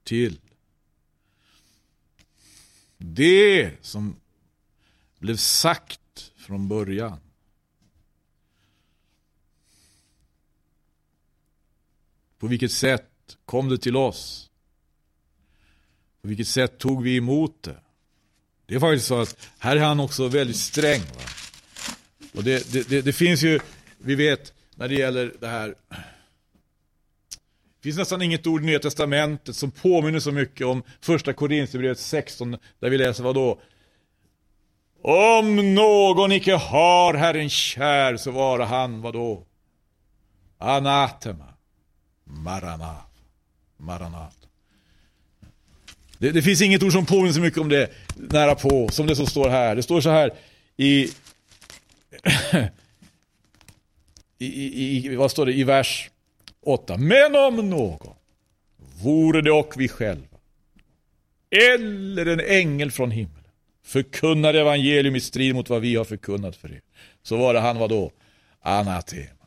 [0.03, 0.39] till
[2.97, 4.15] det som
[5.19, 7.19] blev sagt från början.
[12.39, 14.49] På vilket sätt kom det till oss?
[16.21, 17.81] På vilket sätt tog vi emot det?
[18.65, 21.01] Det är faktiskt så att här är han också väldigt sträng.
[21.01, 21.36] Va?
[22.37, 23.59] Och det, det, det, det finns ju,
[23.97, 25.67] vi vet, när det gäller det här.
[27.79, 31.99] Det finns nästan inget ord i Nya Testamentet som påminner så mycket om första Korinthierbrevet
[31.99, 33.59] 16, där vi läser vad då?
[35.01, 39.43] Om någon icke har Herren kär så vara han vad då?
[40.57, 41.53] Anatema.
[42.23, 43.11] Maranat.
[43.77, 44.37] Maranat.
[46.17, 49.15] Det, det, finns inget ord som påminner så mycket om det nära på som det
[49.15, 49.75] som står här.
[49.75, 50.33] Det står så här
[50.77, 51.09] i
[54.37, 56.09] i, i, i, vad står det, i vers
[56.61, 56.97] 8.
[56.97, 58.15] Men om någon
[59.03, 60.37] vore det och vi själva
[61.49, 63.43] eller en ängel från himlen
[63.83, 66.81] förkunnar evangelium i strid mot vad vi har förkunnat för er.
[67.23, 68.11] Så var det han var då
[68.61, 69.45] anatema.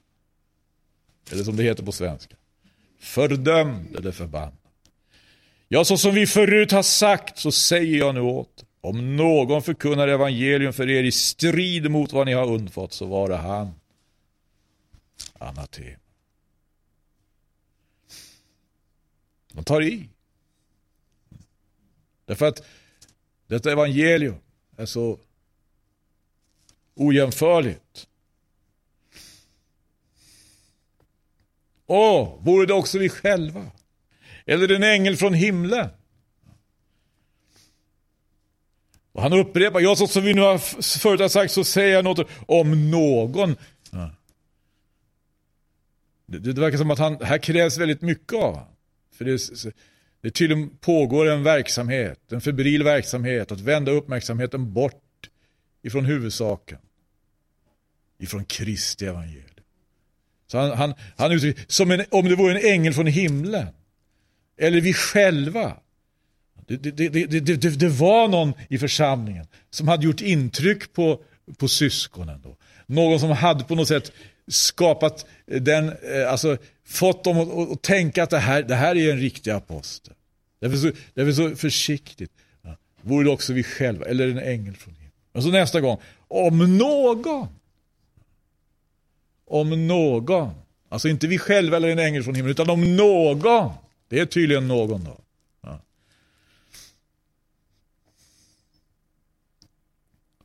[1.33, 2.37] Eller som det heter på svenska.
[3.01, 4.53] Fördömd eller förbannad.
[5.69, 8.67] Ja, så som vi förut har sagt så säger jag nu åter.
[8.81, 13.29] Om någon förkunnar evangelium för er i strid mot vad ni har undfått så var
[13.29, 13.75] det han
[15.39, 16.01] anatem.
[19.53, 20.09] De tar i.
[22.25, 22.67] Därför att
[23.47, 24.37] detta evangelium
[24.77, 25.19] är så
[26.95, 28.09] ojämförligt.
[31.87, 33.71] Åh, vore det också vi själva?
[34.47, 35.89] Eller en ängel från himlen?
[39.13, 40.59] Och han upprepar, ja så som vi nu har
[40.99, 43.57] förut har sagt så säger jag något om någon
[46.31, 48.77] det, det verkar som att han, här krävs väldigt mycket av honom.
[49.15, 49.41] För det,
[50.21, 55.31] det tydligen pågår en verksamhet, en febril verksamhet, att vända uppmärksamheten bort
[55.83, 56.79] ifrån huvudsaken.
[58.19, 59.47] Ifrån Kristi evangelium.
[60.47, 63.69] Så han, han, han uttrycker, som en, om det vore en ängel från himlen.
[64.57, 65.77] Eller vi själva.
[66.77, 71.21] Det, det, det, det, var någon i församlingen som hade gjort intryck på,
[71.59, 72.41] på syskonen.
[72.43, 72.57] Då.
[72.87, 74.13] Någon som hade på något sätt
[74.49, 79.13] skapat den, eh, alltså fått dem att, att, tänka att det här, det här är
[79.13, 80.15] en riktig apostel.
[80.61, 82.33] Därför så, därför så försiktigt.
[82.63, 82.77] Ja.
[83.03, 85.13] Vore det också vi själva, eller en ängel från himlen.
[85.33, 85.99] Och så nästa gång,
[86.29, 87.49] om någon.
[89.47, 90.51] Om någon.
[90.89, 93.71] Alltså inte vi själva eller en ängel från himlen, utan om någon.
[94.09, 95.21] Det är tydligen någon då.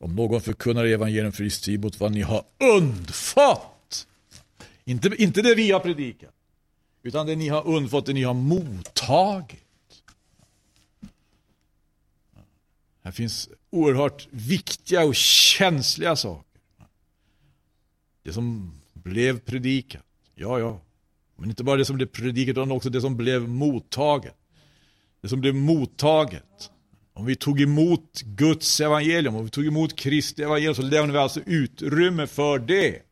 [0.06, 2.44] Om någon förkunnar evangelium för i strid mot vad ni har
[2.76, 4.06] undfått.
[4.84, 6.34] Inte, inte det vi har predikat.
[7.02, 9.62] Utan det ni har undfått, det ni har mottagit.
[13.02, 16.60] Här finns oerhört viktiga och känsliga saker.
[18.22, 20.02] Det som blev predikat.
[20.34, 20.80] Ja, ja.
[21.36, 24.36] Men inte bara det som blev predikat utan också det som blev mottaget.
[25.20, 26.70] Det som blev mottaget.
[27.16, 31.18] Om vi tog emot Guds evangelium, om vi tog emot Kristi evangelium så lämnar vi
[31.18, 33.02] alltså utrymme för det.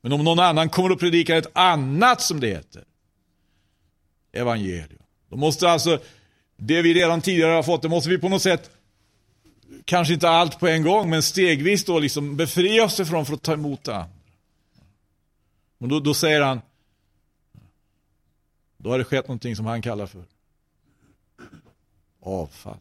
[0.00, 2.84] Men om någon annan kommer och predikar ett annat, som det heter,
[4.32, 5.02] evangelium.
[5.28, 6.00] Då måste alltså,
[6.56, 8.70] det vi redan tidigare har fått, det måste vi på något sätt,
[9.84, 13.42] kanske inte allt på en gång, men stegvis då liksom befria oss ifrån för att
[13.42, 14.10] ta emot det andra.
[15.78, 16.60] Men då, då säger han,
[18.76, 20.24] då har det skett någonting som han kallar för
[22.20, 22.78] avfall.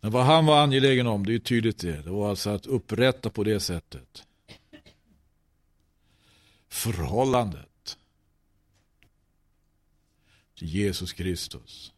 [0.00, 3.30] Men vad han var angelägen om, det är tydligt det, det var alltså att upprätta
[3.30, 4.24] på det sättet
[6.68, 7.98] förhållandet
[10.58, 11.92] till Jesus Kristus.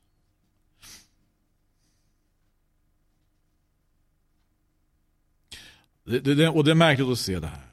[6.04, 7.66] Det, det, och det är märkligt att se det här.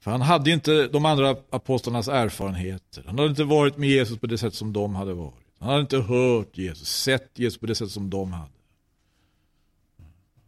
[0.00, 3.04] För han hade inte de andra apostlarnas erfarenheter.
[3.06, 5.46] Han hade inte varit med Jesus på det sätt som de hade varit.
[5.58, 8.59] Han hade inte hört Jesus, sett Jesus på det sätt som de hade.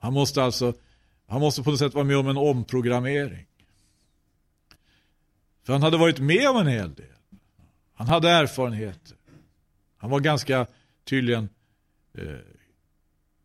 [0.02, 0.74] Han måste alltså,
[1.26, 3.46] han måste på något sätt vara med om en omprogrammering.
[5.62, 7.06] För han hade varit med om en hel del.
[7.94, 9.16] Han hade erfarenheter.
[9.96, 10.66] Han var ganska
[11.04, 11.48] tydligen
[12.14, 12.24] eh,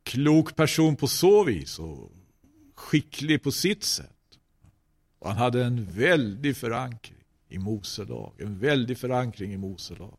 [0.03, 2.11] klok person på så vis och
[2.75, 4.39] skicklig på sitt sätt.
[5.19, 8.33] Och han hade en väldig förankring i Mose lag.
[8.37, 10.17] En väldig förankring i Mose lag.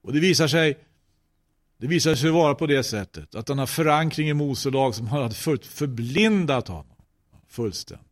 [0.00, 0.78] Och det visar sig
[1.78, 5.34] det visar sig vara på det sättet att denna förankring i Mose lag som hade
[5.62, 6.96] förblindat honom
[7.48, 8.06] fullständigt.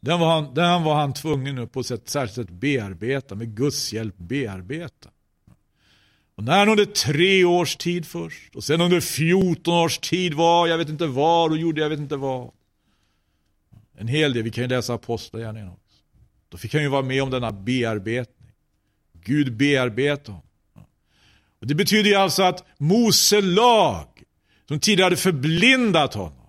[0.00, 3.92] Den var han, den var han tvungen nu på ett särskilt sätt bearbeta, med Guds
[3.92, 5.10] hjälp bearbeta.
[6.34, 10.66] Och när han under tre års tid först, och sen under 14 års tid var,
[10.66, 12.50] jag vet inte var, och gjorde jag vet inte vad.
[13.96, 16.02] En hel del, vi kan ju läsa Apostlagärningarna också.
[16.48, 18.52] Då fick han ju vara med om denna bearbetning.
[19.12, 20.47] Gud bearbetade honom.
[21.60, 24.06] Och det betyder ju alltså att Mose lag,
[24.68, 26.46] som tidigare hade förblindat honom,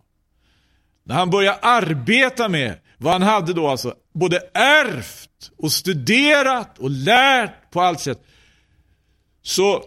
[1.03, 6.89] när han började arbeta med vad han hade då alltså både ärvt och studerat och
[6.89, 8.21] lärt på allt sätt.
[9.41, 9.83] Så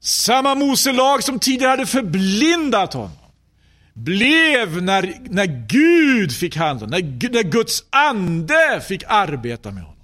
[0.00, 3.28] samma Mose lag som tidigare hade förblindat honom
[3.94, 9.98] blev när, när Gud fick hand om när, när Guds ande fick arbeta med honom.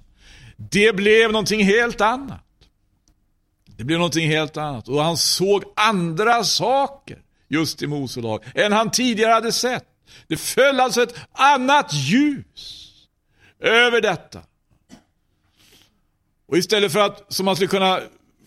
[0.57, 2.44] Det blev någonting helt annat.
[3.77, 4.87] Det blev någonting helt annat.
[4.87, 9.85] Och han såg andra saker just i Mose lag än han tidigare hade sett.
[10.27, 12.91] Det föll alltså ett annat ljus
[13.59, 14.41] över detta.
[16.47, 17.99] Och istället för att, som man skulle kunna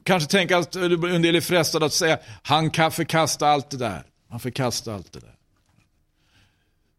[0.05, 4.03] kanske tänka, en del är frestade att säga, han kan förkasta allt det där.
[4.29, 5.35] Han förkastar allt det där.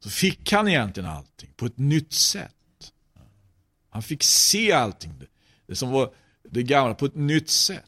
[0.04, 2.54] Så fick han egentligen allting på ett nytt sätt.
[3.90, 5.14] Han fick se allting,
[5.68, 6.14] det som var
[6.50, 7.86] det gamla, på ett nytt sätt.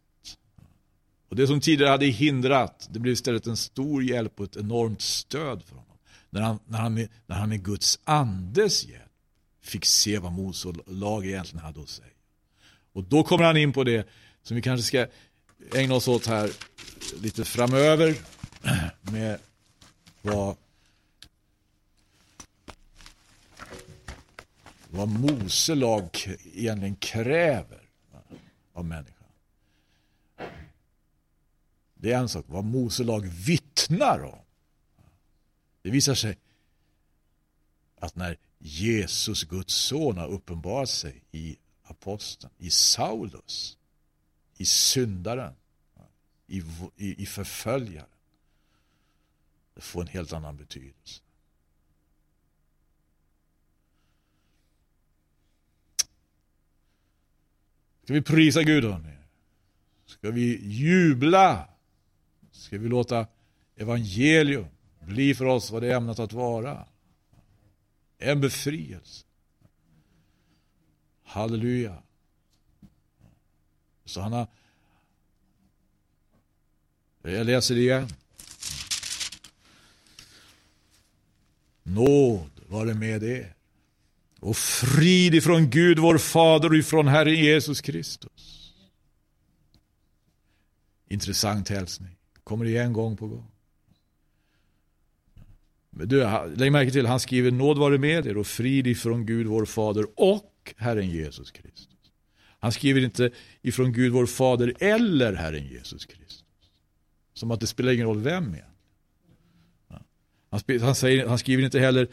[1.31, 5.01] Och det som tidigare hade hindrat, det blev istället en stor hjälp och ett enormt
[5.01, 5.97] stöd för honom.
[6.29, 9.11] När han, när han, med, när han med Guds andes hjälp
[9.61, 12.07] fick se vad Mose lag egentligen hade att säga.
[12.93, 14.07] Och då kommer han in på det
[14.43, 15.07] som vi kanske ska
[15.73, 16.51] ägna oss åt här
[17.21, 18.15] lite framöver
[19.01, 19.39] med
[20.21, 20.55] vad
[24.89, 26.09] vad Mose lag
[26.53, 27.81] egentligen kräver
[28.73, 29.20] av människan.
[32.01, 34.39] Det är en sak, vad Mose lag vittnar om.
[35.81, 36.37] Det visar sig
[37.95, 43.77] att när Jesus, Guds son, har uppenbarat sig i aposteln, i Saulus,
[44.57, 45.53] i syndaren,
[46.47, 46.63] i,
[46.95, 48.09] i, i förföljaren.
[49.73, 51.21] Det får en helt annan betydelse.
[58.03, 59.17] Ska vi prisa Gud hörni?
[60.05, 61.67] Ska vi jubla?
[62.71, 63.27] Ska vi låta
[63.75, 64.65] evangelium
[64.99, 66.87] bli för oss vad det är ämnat att vara.
[68.17, 69.25] En befrielse.
[71.23, 72.03] Halleluja.
[74.05, 74.47] Så han har...
[77.21, 78.07] Jag läser det igen.
[81.83, 83.55] Nåd vare med er.
[84.39, 88.73] Och frid ifrån Gud vår Fader och ifrån Herren Jesus Kristus.
[91.07, 92.20] Intressant hälsning.
[92.43, 93.51] Kommer igen gång på gång.
[95.91, 99.65] Du, lägg märke till, han skriver nåd vare med er och frid ifrån Gud vår
[99.65, 101.87] Fader och Herren Jesus Kristus.
[102.59, 103.31] Han skriver inte
[103.61, 106.45] ifrån Gud vår Fader eller Herren Jesus Kristus.
[107.33, 108.71] Som att det spelar ingen roll vem egentligen.
[110.49, 112.07] Han, han, säger, han skriver inte heller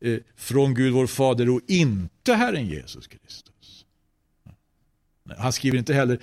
[0.00, 3.86] eh, från Gud vår Fader och inte Herren Jesus Kristus.
[5.36, 6.20] Han skriver inte heller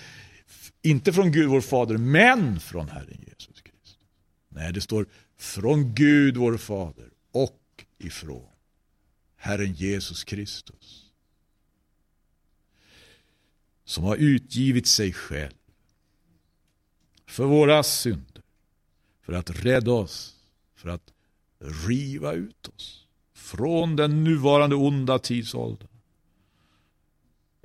[0.81, 3.97] inte från Gud vår Fader men från Herren Jesus Kristus.
[4.49, 5.05] Nej, det står
[5.37, 8.49] från Gud vår Fader och ifrån
[9.35, 11.11] Herren Jesus Kristus.
[13.85, 15.53] Som har utgivit sig själv
[17.25, 18.43] för våra synder,
[19.21, 20.35] för att rädda oss,
[20.75, 21.13] för att
[21.59, 25.87] riva ut oss från den nuvarande onda tidsåldern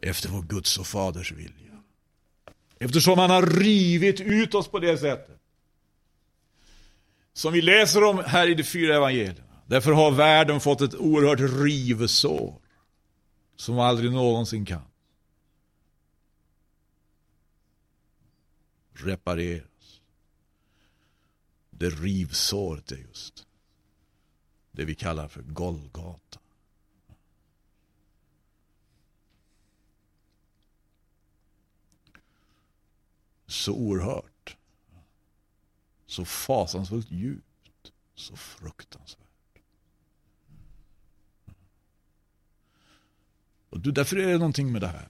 [0.02, 1.61] efter vår Guds och Faders vilja.
[2.82, 5.40] Eftersom han har rivit ut oss på det sättet
[7.32, 9.42] som vi läser om här i de fyra evangelierna.
[9.66, 12.60] Därför har världen fått ett oerhört rivsår
[13.56, 14.82] som aldrig någonsin kan
[18.92, 20.00] repareras.
[21.70, 23.46] Det rivsåret är just
[24.72, 26.38] det vi kallar för Golgata.
[33.52, 34.56] Så oerhört.
[36.06, 37.92] Så fasansfullt djupt.
[38.14, 39.58] Så fruktansvärt.
[43.70, 45.08] Och därför är det någonting med det här.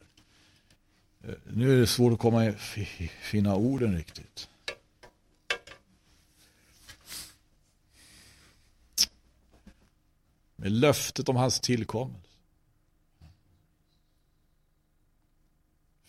[1.21, 2.53] Eh, nu är det svårt att komma i
[3.23, 4.49] finna orden riktigt.
[10.57, 12.33] Med löftet om hans tillkommelse.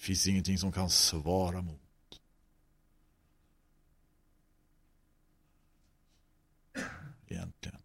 [0.03, 1.79] finns ingenting som kan svara mot.
[7.27, 7.81] Egentligen.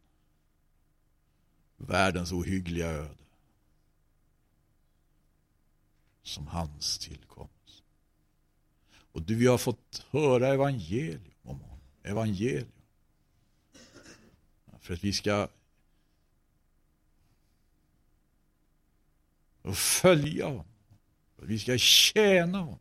[1.89, 3.24] Världens ohyggliga öde
[6.22, 7.82] som hans tillkomst.
[9.12, 11.78] Och du, vi har fått höra evangelium om honom.
[12.03, 12.72] Evangelium.
[14.80, 15.49] För att vi ska
[19.74, 20.66] följa honom.
[21.36, 22.78] För att vi ska tjäna honom.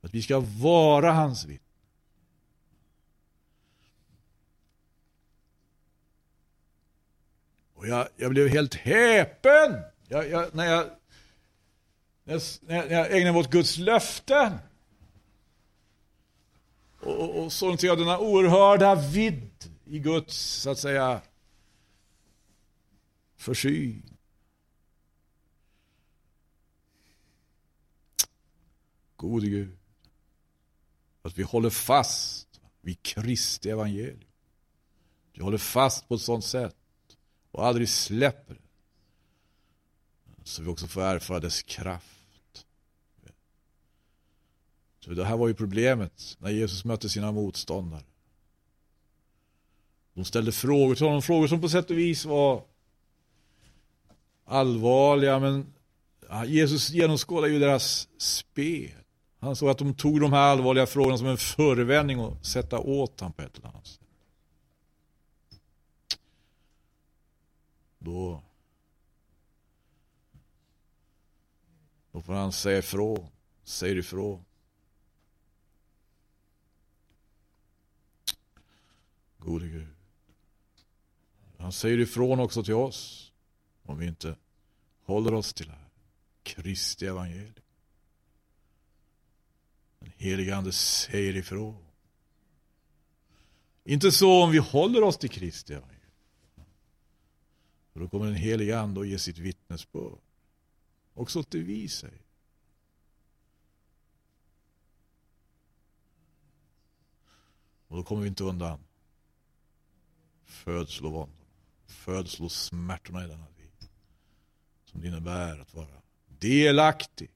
[0.00, 1.63] För att vi ska vara hans vittnen.
[7.84, 10.90] Och jag, jag blev helt häpen jag, jag, när jag
[12.24, 14.52] när jag, när jag ägnade mig åt Guds löften.
[17.00, 21.22] Och, och, och såg ser jag denna oerhörda vidd i Guds, så att säga,
[23.36, 24.16] försyn.
[29.16, 29.76] Gode Gud,
[31.22, 34.30] att vi håller fast vid Kristi evangelium.
[35.32, 36.76] Du håller fast på ett sådant sätt
[37.54, 38.60] och aldrig släpper det.
[40.44, 42.66] Så vi också får erfara dess kraft.
[45.00, 48.02] Så det här var ju problemet när Jesus mötte sina motståndare.
[50.14, 52.62] De ställde frågor till honom, frågor som på sätt och vis var
[54.44, 55.72] allvarliga, men
[56.46, 58.90] Jesus genomskådade ju deras spel.
[59.40, 63.20] Han såg att de tog de här allvarliga frågorna som en förevändning att sätta åt
[63.20, 64.03] honom på ett eller annat sätt.
[68.04, 68.42] Då,
[72.12, 73.28] då får han säga ifrån,
[73.62, 74.44] säger ifrån.
[79.38, 79.88] Gode Gud.
[81.58, 83.32] Han säger ifrån också till oss
[83.82, 84.36] om vi inte
[85.02, 85.88] håller oss till det här.
[86.42, 87.54] Kristi evangelium.
[89.98, 91.84] Den helige Ande säger ifrån.
[93.84, 95.93] Inte så om vi håller oss till Kristi evangelium.
[97.94, 100.18] För då kommer den helige Ande och ger sitt vittnesbörd.
[101.14, 102.22] Också till vi säger.
[107.88, 108.80] Och då kommer vi inte undan
[110.44, 111.44] födslovåndorna,
[111.86, 113.88] födslosmärtorna i denna tid.
[114.84, 117.30] Som det innebär att vara delaktig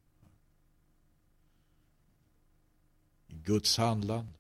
[3.27, 4.33] i Guds handlande.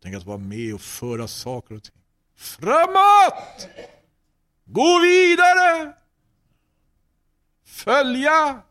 [0.00, 2.02] Tänk att vara med och föra saker och ting
[2.34, 3.68] framåt!
[4.72, 5.92] Gå vidare!
[7.64, 8.62] Följa!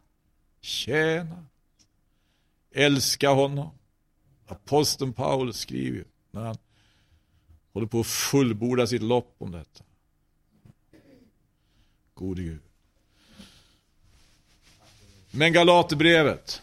[0.61, 1.45] Tjäna!
[2.71, 3.69] Älska honom.
[4.47, 6.57] Aposteln Paulus skriver när han
[7.73, 9.83] håller på att fullborda sitt lopp om detta.
[12.13, 12.61] Gode Gud.
[15.31, 16.61] Men Galaterbrevet.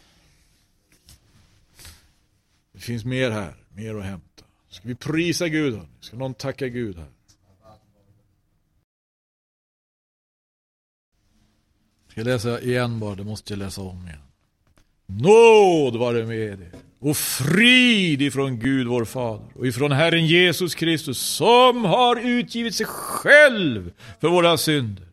[2.72, 4.44] Det finns mer här, mer att hämta.
[4.68, 5.80] Ska vi prisa Gud?
[6.00, 7.15] Ska någon tacka Gud här?
[12.16, 14.18] Ska jag läsa igen bara, det måste jag läsa om igen.
[15.06, 21.18] Nåd vare med er och frid ifrån Gud vår Fader och ifrån Herren Jesus Kristus
[21.18, 25.08] som har utgivit sig själv för våra synder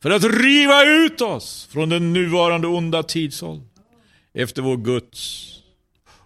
[0.00, 3.68] för att riva ut oss från den nuvarande onda tidsåldern
[4.34, 5.52] efter vår Guds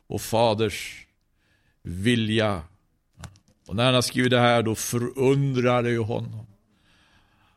[0.07, 1.07] och Faders
[1.83, 2.63] vilja.
[3.69, 6.50] Och när han har skrivit det här då förundrar det ju honom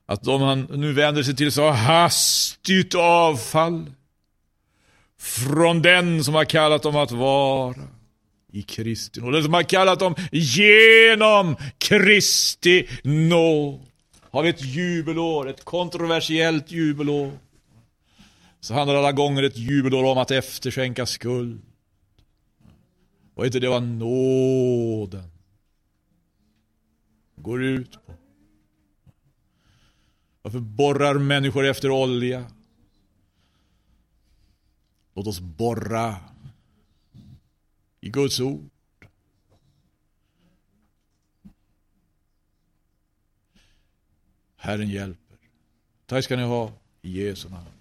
[0.05, 3.91] att de han nu vänder sig till så hastigt avfall
[5.19, 7.75] från den som har kallat dem att vara
[8.51, 9.33] i Kristi nåd.
[9.33, 13.79] Den som har kallat dem genom Kristi nåd.
[14.31, 17.31] Har vi ett jubelår, ett kontroversiellt jubelår.
[18.59, 21.61] Så handlar alla gånger ett jubelår om att efterskänka skuld.
[23.35, 25.29] Och inte det var nåden.
[27.35, 28.13] går ut på.
[30.43, 32.51] Varför borrar människor efter olja?
[35.13, 36.15] Låt oss borra
[38.01, 38.69] i Guds ord.
[44.55, 45.37] Herren hjälper.
[46.05, 46.71] Tack ska ni ha
[47.01, 47.72] i Jesu namn.